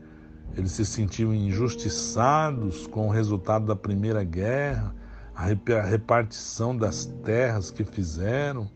eles 0.57 0.73
se 0.73 0.85
sentiam 0.85 1.35
injustiçados 1.35 2.87
com 2.87 3.09
o 3.09 3.11
resultado 3.11 3.67
da 3.67 3.77
Primeira 3.77 4.25
Guerra, 4.25 4.95
a 5.35 5.45
repartição 5.83 6.75
das 6.75 7.05
terras 7.23 7.71
que 7.71 7.85
fizeram, 7.85 8.71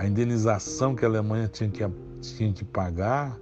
a 0.00 0.06
indenização 0.06 0.94
que 0.94 1.04
a 1.04 1.08
Alemanha 1.08 1.46
tinha 1.46 1.68
que, 1.68 1.86
tinha 2.22 2.50
que 2.54 2.64
pagar, 2.64 3.38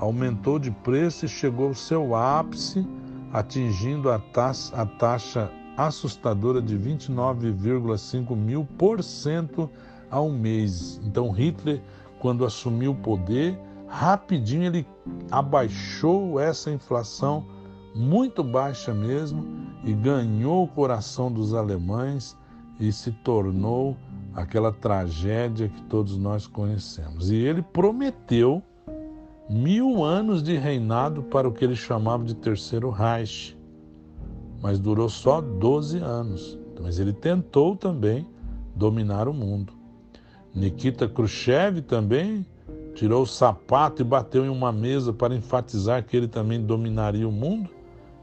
aumentou 0.00 0.58
de 0.58 0.68
preço 0.68 1.26
e 1.26 1.28
chegou 1.28 1.68
ao 1.68 1.74
seu 1.74 2.12
ápice 2.16 2.84
atingindo 3.32 4.10
a 4.10 4.18
taxa, 4.18 4.74
a 4.74 4.84
taxa 4.84 5.48
assustadora 5.76 6.60
de 6.60 6.76
29,5 6.76 8.34
mil 8.34 8.66
por 8.76 9.00
cento 9.00 9.70
ao 10.10 10.28
mês. 10.28 11.00
Então 11.04 11.30
Hitler, 11.30 11.80
quando 12.18 12.44
assumiu 12.44 12.90
o 12.90 12.96
poder, 12.96 13.56
rapidinho 13.86 14.64
ele 14.64 14.84
abaixou 15.30 16.40
essa 16.40 16.72
inflação 16.72 17.46
muito 17.94 18.42
baixa 18.42 18.92
mesmo 18.92 19.46
e 19.84 19.92
ganhou 19.92 20.64
o 20.64 20.68
coração 20.68 21.30
dos 21.30 21.54
alemães 21.54 22.36
e 22.80 22.90
se 22.90 23.12
tornou 23.12 23.96
aquela 24.38 24.72
tragédia 24.72 25.68
que 25.68 25.82
todos 25.82 26.16
nós 26.16 26.46
conhecemos. 26.46 27.30
E 27.30 27.36
ele 27.36 27.60
prometeu 27.60 28.62
mil 29.50 30.04
anos 30.04 30.42
de 30.42 30.56
reinado 30.56 31.22
para 31.24 31.48
o 31.48 31.52
que 31.52 31.64
ele 31.64 31.74
chamava 31.74 32.24
de 32.24 32.34
Terceiro 32.34 32.90
Reich, 32.90 33.58
mas 34.62 34.78
durou 34.78 35.08
só 35.08 35.40
12 35.40 35.98
anos. 35.98 36.56
Mas 36.80 37.00
ele 37.00 37.12
tentou 37.12 37.74
também 37.74 38.26
dominar 38.76 39.26
o 39.26 39.34
mundo. 39.34 39.72
Nikita 40.54 41.08
Khrushchev 41.08 41.82
também 41.82 42.46
tirou 42.94 43.22
o 43.22 43.26
sapato 43.26 44.02
e 44.02 44.04
bateu 44.04 44.44
em 44.44 44.48
uma 44.48 44.70
mesa 44.70 45.12
para 45.12 45.34
enfatizar 45.34 46.04
que 46.04 46.16
ele 46.16 46.28
também 46.28 46.64
dominaria 46.64 47.28
o 47.28 47.32
mundo, 47.32 47.68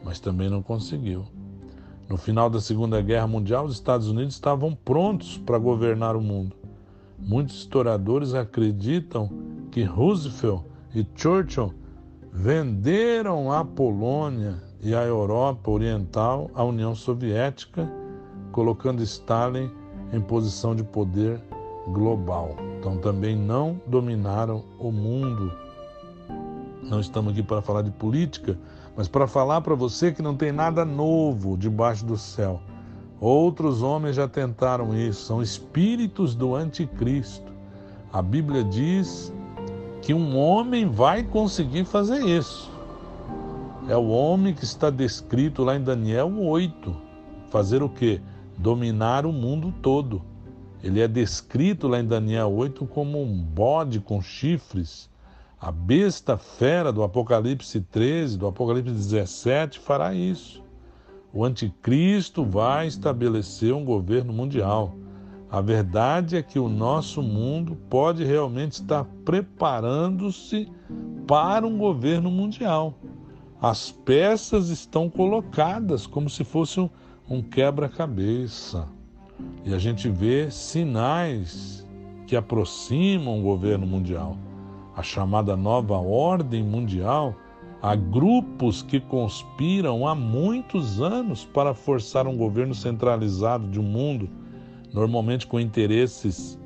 mas 0.02 0.20
também 0.20 0.50
não 0.50 0.62
conseguiu. 0.62 1.26
No 2.08 2.18
final 2.18 2.50
da 2.50 2.62
Segunda 2.62 3.02
Guerra 3.02 3.26
Mundial, 3.26 3.66
os 3.66 3.74
Estados 3.74 4.08
Unidos 4.10 4.36
estavam 4.36 4.76
prontos 4.76 5.38
para 5.40 5.58
governar 5.58 6.16
o 6.16 6.22
mundo. 6.22 6.56
Muitos 7.18 7.56
historiadores 7.56 8.34
acreditam 8.34 9.30
que 9.72 9.84
Roosevelt 9.84 10.62
e 10.94 11.06
Churchill 11.16 11.74
venderam 12.32 13.52
a 13.52 13.66
Polônia 13.66 14.62
e 14.82 14.94
a 14.94 15.02
Europa 15.04 15.72
Oriental 15.72 16.52
à 16.54 16.64
União 16.64 16.94
Soviética, 16.94 17.90
colocando 18.52 19.02
Stalin 19.02 19.72
em 20.14 20.22
posição 20.22 20.76
de 20.76 20.84
poder 20.84 21.42
global. 21.88 22.56
Então 22.78 22.98
também 22.98 23.36
não 23.36 23.82
dominaram 23.88 24.64
o 24.78 24.92
mundo. 24.92 25.52
Não 26.84 27.00
estamos 27.00 27.34
aqui 27.34 27.42
para 27.42 27.64
falar 27.64 27.82
de 27.82 27.90
política, 27.90 28.58
mas 28.96 29.08
para 29.08 29.28
falar 29.28 29.62
para 29.62 29.76
você 29.76 30.12
que 30.12 30.22
não 30.22 30.36
tem 30.36 30.52
nada 30.52 30.86
novo 30.86 31.58
debaixo 31.58 32.06
do 32.06 32.18
céu. 32.18 32.62
Outros 33.20 33.82
homens 33.82 34.16
já 34.16 34.28
tentaram 34.28 34.96
isso, 34.96 35.26
são 35.26 35.42
espíritos 35.42 36.36
do 36.36 36.56
anticristo. 36.56 37.52
A 38.12 38.22
Bíblia 38.22 38.64
diz 38.64 39.34
que 40.02 40.14
um 40.14 40.38
homem 40.38 40.88
vai 40.88 41.24
conseguir 41.24 41.86
fazer 41.86 42.24
isso. 42.26 42.72
É 43.88 43.96
o 43.96 44.08
homem 44.08 44.54
que 44.54 44.64
está 44.64 44.90
descrito 44.90 45.64
lá 45.64 45.76
em 45.76 45.84
Daniel 45.84 46.32
8. 46.40 46.96
Fazer 47.50 47.84
o 47.84 47.90
quê? 47.90 48.22
Dominar 48.58 49.26
o 49.26 49.34
mundo 49.34 49.74
todo. 49.82 50.22
Ele 50.84 51.02
é 51.02 51.08
descrito 51.08 51.88
lá 51.88 52.00
em 52.00 52.06
Daniel 52.06 52.54
8 52.54 52.86
como 52.88 53.22
um 53.22 53.44
bode 53.44 54.00
com 54.00 54.22
chifres. 54.22 55.10
A 55.66 55.72
besta 55.72 56.38
fera 56.38 56.94
do 56.94 57.02
Apocalipse 57.02 57.82
13, 57.82 58.38
do 58.38 58.46
Apocalipse 58.46 58.94
17 58.94 59.80
fará 59.80 60.14
isso. 60.14 60.64
O 61.34 61.44
anticristo 61.44 62.46
vai 62.46 62.86
estabelecer 62.86 63.74
um 63.74 63.84
governo 63.84 64.32
mundial. 64.32 64.94
A 65.50 65.62
verdade 65.62 66.38
é 66.38 66.44
que 66.44 66.60
o 66.60 66.70
nosso 66.70 67.20
mundo 67.24 67.76
pode 67.90 68.24
realmente 68.24 68.74
estar 68.74 69.06
preparando-se 69.26 70.72
para 71.26 71.66
um 71.66 71.80
governo 71.80 72.30
mundial. 72.30 72.94
As 73.60 73.90
peças 73.90 74.70
estão 74.70 75.10
colocadas 75.10 76.06
como 76.06 76.30
se 76.30 76.44
fosse 76.44 76.80
um, 76.80 76.88
um 77.28 77.42
quebra-cabeça. 77.42 78.88
E 79.64 79.74
a 79.74 79.80
gente 79.80 80.10
vê 80.10 80.52
sinais 80.52 81.84
que 82.28 82.36
aproximam 82.36 83.40
o 83.40 83.42
governo 83.42 83.88
mundial. 83.88 84.38
A 84.96 85.04
chamada 85.04 85.56
nova 85.58 85.98
ordem 85.98 86.64
mundial 86.64 87.36
Há 87.82 87.96
grupos 87.96 88.82
que 88.82 89.00
conspiram 89.00 90.08
há 90.08 90.16
muitos 90.16 91.00
anos 91.00 91.46
para 91.46 91.76
forçar 91.76 92.26
um 92.26 92.36
governo 92.36 92.74
centralizado 92.74 93.68
de 93.68 93.80
um 93.80 93.84
mundo 93.84 94.28
normalmente 94.92 95.46
com 95.46 95.60
interesses 95.60 96.58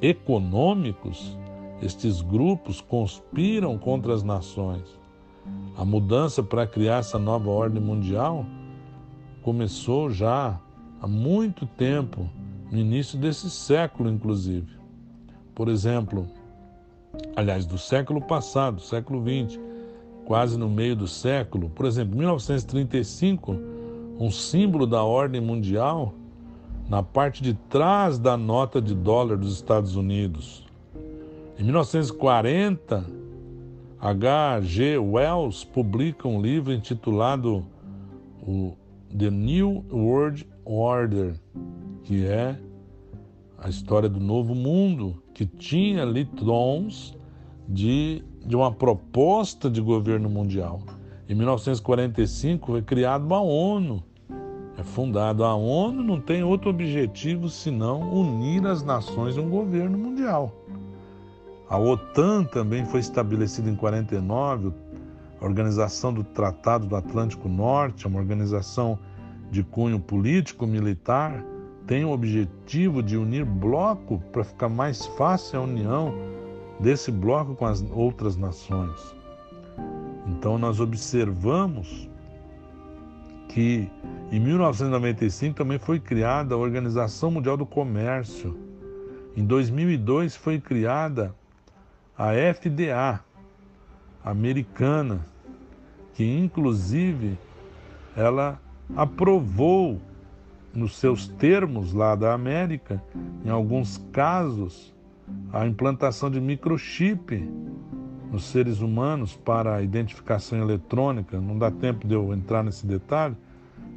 econômicos, 0.00 1.36
estes 1.82 2.20
grupos 2.20 2.80
conspiram 2.80 3.76
contra 3.78 4.14
as 4.14 4.22
nações. 4.22 4.84
A 5.76 5.84
mudança 5.84 6.40
para 6.40 6.68
criar 6.68 6.98
essa 6.98 7.18
nova 7.18 7.50
ordem 7.50 7.82
mundial 7.82 8.46
começou 9.42 10.08
já 10.08 10.60
há 11.00 11.08
muito 11.08 11.66
tempo, 11.66 12.28
no 12.70 12.78
início 12.78 13.18
desse 13.18 13.50
século, 13.50 14.08
inclusive. 14.08 14.72
Por 15.54 15.68
exemplo, 15.68 16.28
aliás, 17.36 17.66
do 17.66 17.78
século 17.78 18.20
passado, 18.20 18.80
século 18.80 19.22
XX, 19.22 19.58
quase 20.24 20.58
no 20.58 20.68
meio 20.68 20.96
do 20.96 21.06
século, 21.06 21.68
por 21.70 21.86
exemplo, 21.86 22.16
1935, 22.16 23.56
um 24.18 24.30
símbolo 24.30 24.86
da 24.86 25.02
ordem 25.02 25.40
mundial 25.40 26.14
na 26.88 27.02
parte 27.02 27.42
de 27.42 27.54
trás 27.54 28.18
da 28.18 28.36
nota 28.36 28.80
de 28.80 28.94
dólar 28.94 29.36
dos 29.36 29.54
Estados 29.54 29.96
Unidos. 29.96 30.64
Em 31.58 31.64
1940, 31.64 33.04
H. 34.00 34.60
G. 34.62 34.98
Wells 34.98 35.64
publica 35.64 36.28
um 36.28 36.40
livro 36.40 36.72
intitulado 36.72 37.64
The 39.16 39.30
New 39.30 39.84
World 39.90 40.46
Order, 40.64 41.34
que 42.02 42.26
é 42.26 42.58
a 43.64 43.70
história 43.70 44.10
do 44.10 44.20
novo 44.20 44.54
mundo, 44.54 45.22
que 45.32 45.46
tinha 45.46 46.02
ali 46.02 46.26
tons 46.26 47.16
de, 47.66 48.22
de 48.44 48.54
uma 48.54 48.70
proposta 48.70 49.70
de 49.70 49.80
governo 49.80 50.28
mundial. 50.28 50.82
Em 51.26 51.34
1945 51.34 52.72
foi 52.72 52.82
criada 52.82 53.34
a 53.34 53.40
ONU. 53.40 54.04
É 54.76 54.82
fundada 54.82 55.46
a 55.46 55.54
ONU, 55.54 56.02
não 56.02 56.20
tem 56.20 56.44
outro 56.44 56.68
objetivo 56.68 57.48
senão 57.48 58.12
unir 58.12 58.66
as 58.66 58.82
nações 58.82 59.38
em 59.38 59.40
um 59.40 59.48
governo 59.48 59.96
mundial. 59.96 60.52
A 61.66 61.78
OTAN 61.78 62.44
também 62.44 62.84
foi 62.84 63.00
estabelecida 63.00 63.70
em 63.70 63.76
49, 63.76 64.74
a 65.40 65.44
Organização 65.44 66.12
do 66.12 66.22
Tratado 66.22 66.86
do 66.86 66.96
Atlântico 66.96 67.48
Norte, 67.48 68.06
uma 68.06 68.20
organização 68.20 68.98
de 69.50 69.62
cunho 69.62 69.98
político-militar, 69.98 71.42
tem 71.86 72.04
o 72.04 72.10
objetivo 72.10 73.02
de 73.02 73.16
unir 73.16 73.44
bloco 73.44 74.18
para 74.32 74.44
ficar 74.44 74.68
mais 74.68 75.04
fácil 75.18 75.60
a 75.60 75.62
união 75.62 76.14
desse 76.80 77.10
bloco 77.10 77.54
com 77.54 77.66
as 77.66 77.82
outras 77.90 78.36
nações. 78.36 79.14
Então 80.26 80.58
nós 80.58 80.80
observamos 80.80 82.08
que 83.48 83.88
em 84.32 84.40
1995 84.40 85.54
também 85.54 85.78
foi 85.78 86.00
criada 86.00 86.54
a 86.54 86.58
Organização 86.58 87.30
Mundial 87.30 87.56
do 87.56 87.66
Comércio. 87.66 88.58
Em 89.36 89.44
2002 89.44 90.34
foi 90.34 90.58
criada 90.58 91.34
a 92.16 92.30
FDA 92.32 93.20
americana, 94.24 95.26
que 96.14 96.24
inclusive 96.24 97.36
ela 98.16 98.60
aprovou 98.96 100.00
nos 100.74 100.96
seus 100.96 101.28
termos 101.28 101.92
lá 101.92 102.14
da 102.14 102.32
América, 102.34 103.02
em 103.44 103.50
alguns 103.50 103.98
casos, 104.12 104.92
a 105.52 105.66
implantação 105.66 106.30
de 106.30 106.40
microchip 106.40 107.48
nos 108.30 108.44
seres 108.44 108.80
humanos 108.80 109.36
para 109.36 109.82
identificação 109.82 110.58
eletrônica. 110.60 111.40
Não 111.40 111.56
dá 111.56 111.70
tempo 111.70 112.06
de 112.06 112.14
eu 112.14 112.34
entrar 112.34 112.64
nesse 112.64 112.86
detalhe, 112.86 113.36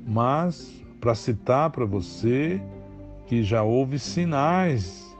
mas 0.06 0.84
para 1.02 1.16
citar 1.16 1.70
para 1.72 1.86
você 1.86 2.62
que 3.26 3.44
já 3.44 3.64
houve 3.64 3.98
sinais 4.00 5.16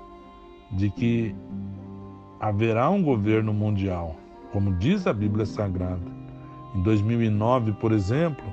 de 0.72 0.90
que 0.90 1.36
haverá 2.40 2.90
um 2.90 3.02
governo 3.02 3.54
mundial, 3.54 4.16
como 4.52 4.74
diz 4.76 5.08
a 5.08 5.14
Bíblia 5.14 5.46
Sagrada. 5.46 6.18
Em 6.76 6.84
2009, 6.84 7.74
por 7.74 7.92
exemplo, 7.92 8.46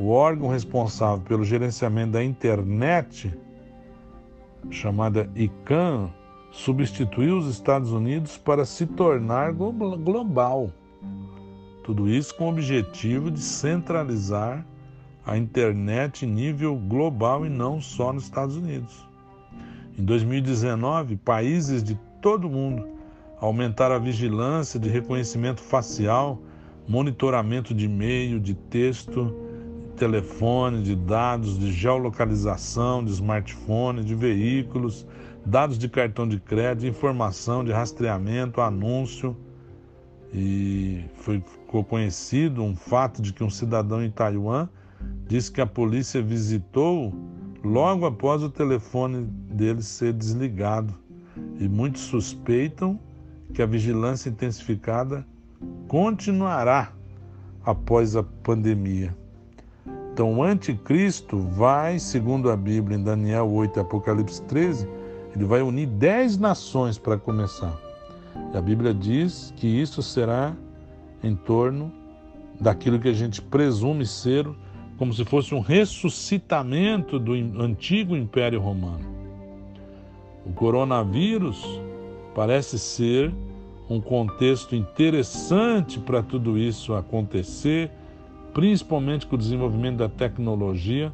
o 0.00 0.08
órgão 0.08 0.48
responsável 0.48 1.22
pelo 1.26 1.44
gerenciamento 1.44 2.12
da 2.12 2.24
internet, 2.24 3.30
chamada 4.70 5.30
ICANN, 5.34 6.08
substituiu 6.50 7.36
os 7.36 7.46
Estados 7.46 7.92
Unidos 7.92 8.38
para 8.38 8.64
se 8.64 8.86
tornar 8.86 9.52
global. 9.52 10.72
Tudo 11.84 12.08
isso 12.08 12.34
com 12.34 12.46
o 12.46 12.48
objetivo 12.48 13.30
de 13.30 13.40
centralizar 13.40 14.64
a 15.26 15.36
internet 15.36 16.24
em 16.24 16.30
nível 16.30 16.76
global 16.76 17.44
e 17.44 17.50
não 17.50 17.78
só 17.78 18.10
nos 18.10 18.24
Estados 18.24 18.56
Unidos. 18.56 19.06
Em 19.98 20.02
2019, 20.02 21.16
países 21.16 21.82
de 21.82 21.94
todo 22.22 22.46
o 22.46 22.50
mundo 22.50 22.88
aumentaram 23.38 23.96
a 23.96 23.98
vigilância 23.98 24.80
de 24.80 24.88
reconhecimento 24.88 25.60
facial, 25.60 26.40
monitoramento 26.88 27.74
de 27.74 27.84
e-mail, 27.84 28.40
de 28.40 28.54
texto, 28.54 29.49
telefone, 30.00 30.82
de 30.82 30.96
dados, 30.96 31.58
de 31.58 31.70
geolocalização, 31.70 33.04
de 33.04 33.10
smartphone, 33.12 34.02
de 34.02 34.14
veículos, 34.14 35.06
dados 35.44 35.76
de 35.76 35.90
cartão 35.90 36.26
de 36.26 36.40
crédito, 36.40 36.86
informação 36.86 37.62
de 37.62 37.70
rastreamento, 37.70 38.62
anúncio. 38.62 39.36
E 40.32 41.04
foi, 41.16 41.40
ficou 41.40 41.84
conhecido 41.84 42.62
um 42.62 42.74
fato 42.74 43.20
de 43.20 43.34
que 43.34 43.44
um 43.44 43.50
cidadão 43.50 44.02
em 44.02 44.10
Taiwan 44.10 44.70
disse 45.28 45.52
que 45.52 45.60
a 45.60 45.66
polícia 45.66 46.22
visitou 46.22 47.12
logo 47.62 48.06
após 48.06 48.42
o 48.42 48.48
telefone 48.48 49.26
dele 49.52 49.82
ser 49.82 50.14
desligado. 50.14 50.94
E 51.58 51.68
muitos 51.68 52.00
suspeitam 52.02 52.98
que 53.52 53.60
a 53.60 53.66
vigilância 53.66 54.30
intensificada 54.30 55.26
continuará 55.88 56.90
após 57.62 58.16
a 58.16 58.22
pandemia. 58.22 59.19
Então, 60.20 60.34
o 60.34 60.42
anticristo 60.42 61.38
vai, 61.38 61.98
segundo 61.98 62.50
a 62.50 62.56
Bíblia, 62.56 62.98
em 62.98 63.02
Daniel 63.02 63.50
8 63.50 63.78
e 63.78 63.80
Apocalipse 63.80 64.42
13, 64.42 64.86
ele 65.34 65.46
vai 65.46 65.62
unir 65.62 65.86
dez 65.86 66.36
nações 66.36 66.98
para 66.98 67.16
começar. 67.16 67.74
E 68.52 68.54
a 68.58 68.60
Bíblia 68.60 68.92
diz 68.92 69.50
que 69.56 69.66
isso 69.66 70.02
será 70.02 70.54
em 71.24 71.34
torno 71.34 71.90
daquilo 72.60 73.00
que 73.00 73.08
a 73.08 73.14
gente 73.14 73.40
presume 73.40 74.04
ser 74.04 74.46
como 74.98 75.10
se 75.14 75.24
fosse 75.24 75.54
um 75.54 75.60
ressuscitamento 75.60 77.18
do 77.18 77.32
antigo 77.32 78.14
Império 78.14 78.60
Romano. 78.60 79.06
O 80.44 80.52
coronavírus 80.52 81.66
parece 82.34 82.78
ser 82.78 83.32
um 83.88 84.02
contexto 84.02 84.76
interessante 84.76 85.98
para 85.98 86.22
tudo 86.22 86.58
isso 86.58 86.92
acontecer, 86.92 87.90
principalmente 88.52 89.26
com 89.26 89.36
o 89.36 89.38
desenvolvimento 89.38 89.98
da 89.98 90.08
tecnologia 90.08 91.12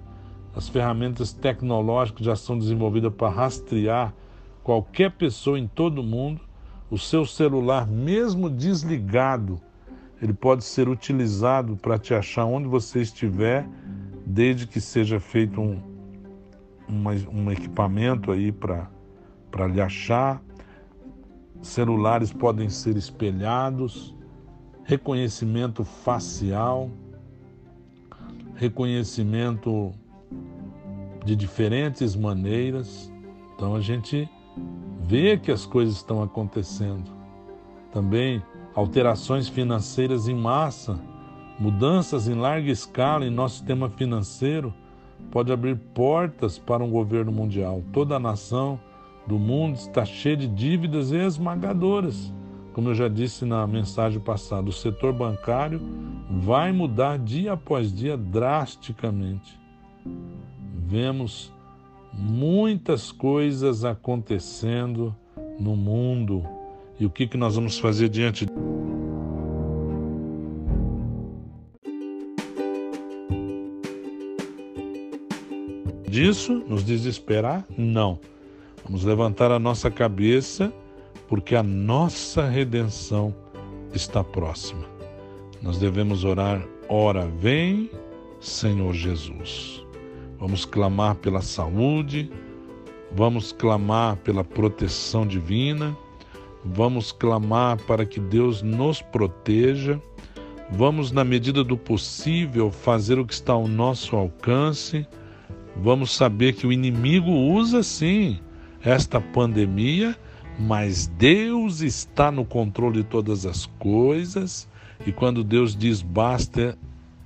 as 0.57 0.71
ferramentas 0.71 1.35
tecnológicas 1.35 2.25
já 2.25 2.35
são 2.35 2.59
desenvolvidas 2.59 3.13
para 3.13 3.29
rastrear 3.29 4.15
qualquer 4.65 5.11
pessoa 5.11 5.59
em 5.59 5.69
todo 5.69 5.99
o 5.99 6.03
mundo. 6.03 6.41
O 6.91 6.97
seu 6.97 7.27
celular, 7.27 7.87
mesmo 7.87 8.49
desligado, 8.49 9.61
ele 10.21 10.33
pode 10.33 10.65
ser 10.65 10.89
utilizado 10.89 11.77
para 11.77 11.99
te 11.99 12.15
achar 12.15 12.47
onde 12.47 12.67
você 12.67 13.03
estiver, 13.03 13.69
desde 14.25 14.67
que 14.67 14.81
seja 14.81 15.21
feito 15.21 15.61
um, 15.61 15.79
um 16.89 17.51
equipamento 17.51 18.33
aí 18.33 18.51
para 18.51 19.67
lhe 19.69 19.81
achar. 19.81 20.43
Celulares 21.61 22.33
podem 22.33 22.71
ser 22.71 22.97
espelhados, 22.97 24.17
reconhecimento 24.85 25.85
facial, 25.85 26.91
reconhecimento 28.57 29.93
de 31.25 31.37
diferentes 31.37 32.17
maneiras. 32.17 33.13
Então 33.55 33.75
a 33.75 33.81
gente 33.81 34.29
vê 35.03 35.37
que 35.37 35.53
as 35.53 35.65
coisas 35.65 35.97
estão 35.97 36.23
acontecendo. 36.23 37.11
Também 37.93 38.43
alterações 38.75 39.49
financeiras 39.49 40.29
em 40.29 40.35
massa, 40.35 40.99
mudanças 41.59 42.29
em 42.29 42.35
larga 42.35 42.71
escala 42.71 43.27
em 43.27 43.31
nosso 43.31 43.57
sistema 43.57 43.89
financeiro 43.89 44.75
pode 45.31 45.53
abrir 45.53 45.77
portas 45.77 46.59
para 46.59 46.85
um 46.85 46.91
governo 46.91 47.33
mundial. 47.33 47.83
Toda 47.93 48.17
a 48.17 48.21
nação 48.21 48.79
do 49.27 49.39
mundo 49.39 49.77
está 49.77 50.05
cheia 50.05 50.37
de 50.37 50.47
dívidas 50.47 51.11
esmagadoras. 51.11 52.33
Como 52.77 52.91
eu 52.91 52.95
já 52.95 53.09
disse 53.09 53.47
na 53.47 53.67
mensagem 53.67 54.21
passada, 54.21 54.69
o 54.69 54.73
setor 54.73 55.11
bancário 55.11 55.81
vai 56.29 56.73
mudar 56.73 57.19
dia 57.19 57.55
após 57.55 57.91
dia 57.91 58.19
drasticamente 58.19 59.59
vemos 60.87 61.51
muitas 62.13 63.11
coisas 63.11 63.83
acontecendo 63.83 65.17
no 65.59 65.75
mundo. 65.75 66.45
E 67.01 67.07
o 67.07 67.11
que, 67.11 67.27
que 67.27 67.39
nós 67.39 67.55
vamos 67.55 67.79
fazer 67.79 68.11
diante 68.11 68.45
disso? 76.07 76.63
Nos 76.69 76.85
desesperar? 76.85 77.65
Não. 77.75 78.21
Vamos 78.85 79.03
levantar 79.03 79.51
a 79.51 79.59
nossa 79.59 79.91
cabeça, 79.91 80.71
porque 81.29 81.55
a 81.55 81.63
nossa 81.63 82.47
redenção 82.47 83.35
está 83.93 84.23
próxima. 84.23 84.85
Nós 85.63 85.79
devemos 85.79 86.25
orar, 86.25 86.63
ora 86.89 87.27
vem, 87.27 87.91
Senhor 88.41 88.93
Jesus. 88.95 89.85
Vamos 90.39 90.65
clamar 90.65 91.17
pela 91.17 91.41
saúde, 91.41 92.31
vamos 93.13 93.53
clamar 93.53 94.17
pela 94.17 94.45
proteção 94.45 95.27
divina, 95.27 95.97
vamos 96.65 97.11
clamar 97.11 97.79
para 97.79 98.05
que 98.05 98.21
Deus 98.21 98.63
nos 98.63 99.01
proteja, 99.01 100.01
vamos, 100.71 101.11
na 101.11 101.25
medida 101.25 101.65
do 101.65 101.77
possível, 101.77 102.71
fazer 102.71 103.19
o 103.19 103.25
que 103.25 103.33
está 103.33 103.55
ao 103.55 103.67
nosso 103.67 104.15
alcance, 104.15 105.07
vamos 105.77 106.15
saber 106.15 106.53
que 106.53 106.67
o 106.67 106.73
inimigo 106.73 107.31
usa 107.31 107.83
sim 107.83 108.39
esta 108.85 109.21
pandemia, 109.21 110.17
mas 110.59 111.07
Deus 111.07 111.81
está 111.81 112.31
no 112.31 112.45
controle 112.45 113.03
de 113.03 113.05
todas 113.05 113.45
as 113.45 113.67
coisas, 113.79 114.69
e 115.07 115.13
quando 115.13 115.45
Deus 115.45 115.77
diz 115.77 116.01
basta, 116.01 116.79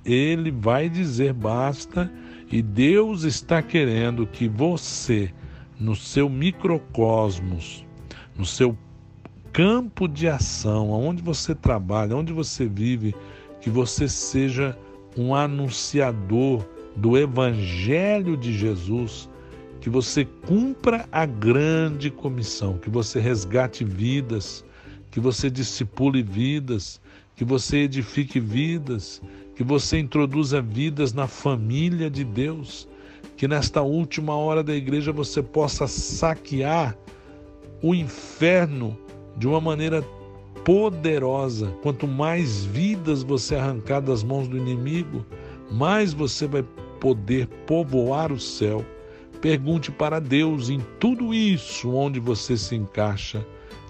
Ele 0.03 0.51
vai 0.51 0.89
dizer 0.89 1.33
basta 1.33 2.11
E 2.51 2.61
Deus 2.61 3.23
está 3.23 3.61
querendo 3.61 4.27
que 4.27 4.47
você, 4.49 5.31
no 5.79 5.95
seu 5.95 6.27
microcosmos, 6.27 7.85
no 8.37 8.45
seu 8.45 8.77
campo 9.53 10.05
de 10.05 10.27
ação, 10.27 10.91
onde 10.91 11.21
você 11.21 11.55
trabalha, 11.55 12.15
onde 12.15 12.33
você 12.33 12.65
vive, 12.65 13.15
que 13.61 13.69
você 13.69 14.09
seja 14.09 14.77
um 15.17 15.33
anunciador 15.33 16.65
do 16.95 17.17
Evangelho 17.17 18.35
de 18.35 18.51
Jesus, 18.51 19.29
que 19.81 19.89
você 19.89 20.23
cumpra 20.23 21.07
a 21.11 21.25
grande 21.25 22.11
comissão, 22.11 22.77
que 22.77 22.89
você 22.89 23.19
resgate 23.19 23.83
vidas, 23.83 24.63
que 25.09 25.19
você 25.19 25.49
discipule 25.49 26.21
vidas, 26.21 27.01
que 27.35 27.43
você 27.43 27.79
edifique 27.79 28.39
vidas, 28.39 29.19
que 29.55 29.63
você 29.63 29.99
introduza 29.99 30.61
vidas 30.61 31.13
na 31.13 31.27
família 31.27 32.11
de 32.11 32.23
Deus, 32.23 32.87
que 33.35 33.47
nesta 33.47 33.81
última 33.81 34.35
hora 34.35 34.63
da 34.63 34.73
igreja 34.73 35.11
você 35.11 35.41
possa 35.41 35.87
saquear 35.87 36.95
o 37.81 37.95
inferno 37.95 38.95
de 39.35 39.47
uma 39.47 39.59
maneira 39.59 40.03
poderosa. 40.63 41.71
Quanto 41.81 42.07
mais 42.07 42.63
vidas 42.65 43.23
você 43.23 43.55
arrancar 43.55 43.99
das 43.99 44.23
mãos 44.23 44.47
do 44.47 44.55
inimigo, 44.55 45.25
mais 45.71 46.13
você 46.13 46.45
vai 46.45 46.63
poder 46.99 47.47
povoar 47.65 48.31
o 48.31 48.39
céu. 48.39 48.85
Pergunte 49.41 49.91
para 49.91 50.21
Deus 50.21 50.69
em 50.69 50.79
tudo 50.99 51.33
isso 51.33 51.91
onde 51.91 52.19
você 52.19 52.55
se 52.55 52.75
encaixa. 52.75 53.43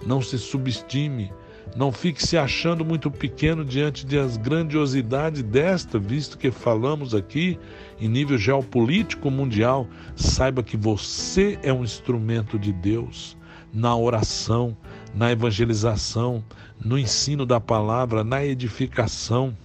Não 0.06 0.22
se 0.22 0.38
subestime, 0.38 1.30
não 1.76 1.92
fique 1.92 2.26
se 2.26 2.36
achando 2.36 2.84
muito 2.84 3.10
pequeno 3.10 3.64
diante 3.64 4.04
das 4.04 4.36
grandiosidades 4.36 5.42
desta, 5.42 5.98
visto 5.98 6.36
que 6.36 6.50
falamos 6.50 7.14
aqui 7.14 7.58
em 8.00 8.08
nível 8.08 8.36
geopolítico 8.36 9.30
mundial. 9.30 9.86
Saiba 10.16 10.62
que 10.62 10.76
você 10.76 11.58
é 11.62 11.72
um 11.72 11.84
instrumento 11.84 12.58
de 12.58 12.72
Deus 12.72 13.36
na 13.72 13.96
oração, 13.96 14.76
na 15.14 15.32
evangelização, 15.32 16.42
no 16.82 16.98
ensino 16.98 17.46
da 17.46 17.60
palavra, 17.60 18.24
na 18.24 18.44
edificação, 18.44 19.56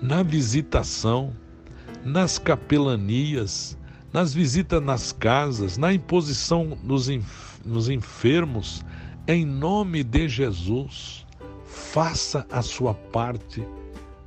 na 0.00 0.22
visitação, 0.22 1.32
nas 2.04 2.38
capelanias, 2.38 3.76
nas 4.12 4.34
visitas 4.34 4.82
nas 4.82 5.12
casas, 5.12 5.78
na 5.78 5.92
imposição 5.92 6.76
nos, 6.82 7.08
nos 7.64 7.88
enfermos, 7.88 8.84
em 9.26 9.46
nome 9.46 10.04
de 10.04 10.28
Jesus, 10.28 11.24
faça 11.64 12.46
a 12.50 12.60
sua 12.60 12.92
parte, 12.92 13.66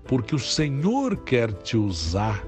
porque 0.06 0.34
o 0.34 0.40
Senhor 0.40 1.18
quer 1.18 1.52
te 1.52 1.78
usar. 1.78 2.44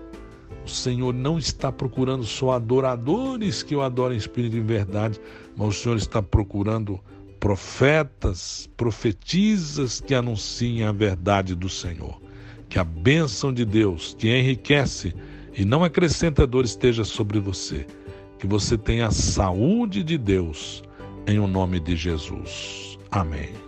O 0.65 0.69
Senhor 0.69 1.13
não 1.13 1.38
está 1.38 1.71
procurando 1.71 2.25
só 2.25 2.51
adoradores 2.51 3.63
que 3.63 3.75
o 3.75 3.81
adorem 3.81 4.17
em 4.17 4.19
espírito 4.19 4.57
em 4.57 4.63
verdade, 4.63 5.19
mas 5.55 5.67
o 5.67 5.71
Senhor 5.71 5.97
está 5.97 6.21
procurando 6.21 6.99
profetas, 7.39 8.69
profetizas 8.75 10.01
que 10.01 10.13
anunciem 10.13 10.83
a 10.83 10.91
verdade 10.91 11.55
do 11.55 11.69
Senhor. 11.69 12.19
Que 12.67 12.79
a 12.79 12.83
bênção 12.83 13.53
de 13.53 13.63
Deus, 13.63 14.13
que 14.17 14.27
enriquece 14.27 15.15
e 15.58 15.66
não 15.66 15.84
acrescenta 15.84 16.45
dor, 16.45 16.64
esteja 16.64 17.03
sobre 17.03 17.39
você. 17.39 17.86
Que 18.38 18.45
você 18.45 18.78
tenha 18.78 19.08
a 19.08 19.12
saúde 19.12 20.03
de 20.03 20.16
Deus, 20.16 20.84
em 21.26 21.39
o 21.39 21.47
nome 21.47 21.80
de 21.80 21.95
Jesus. 21.95 22.99
Amém. 23.10 23.66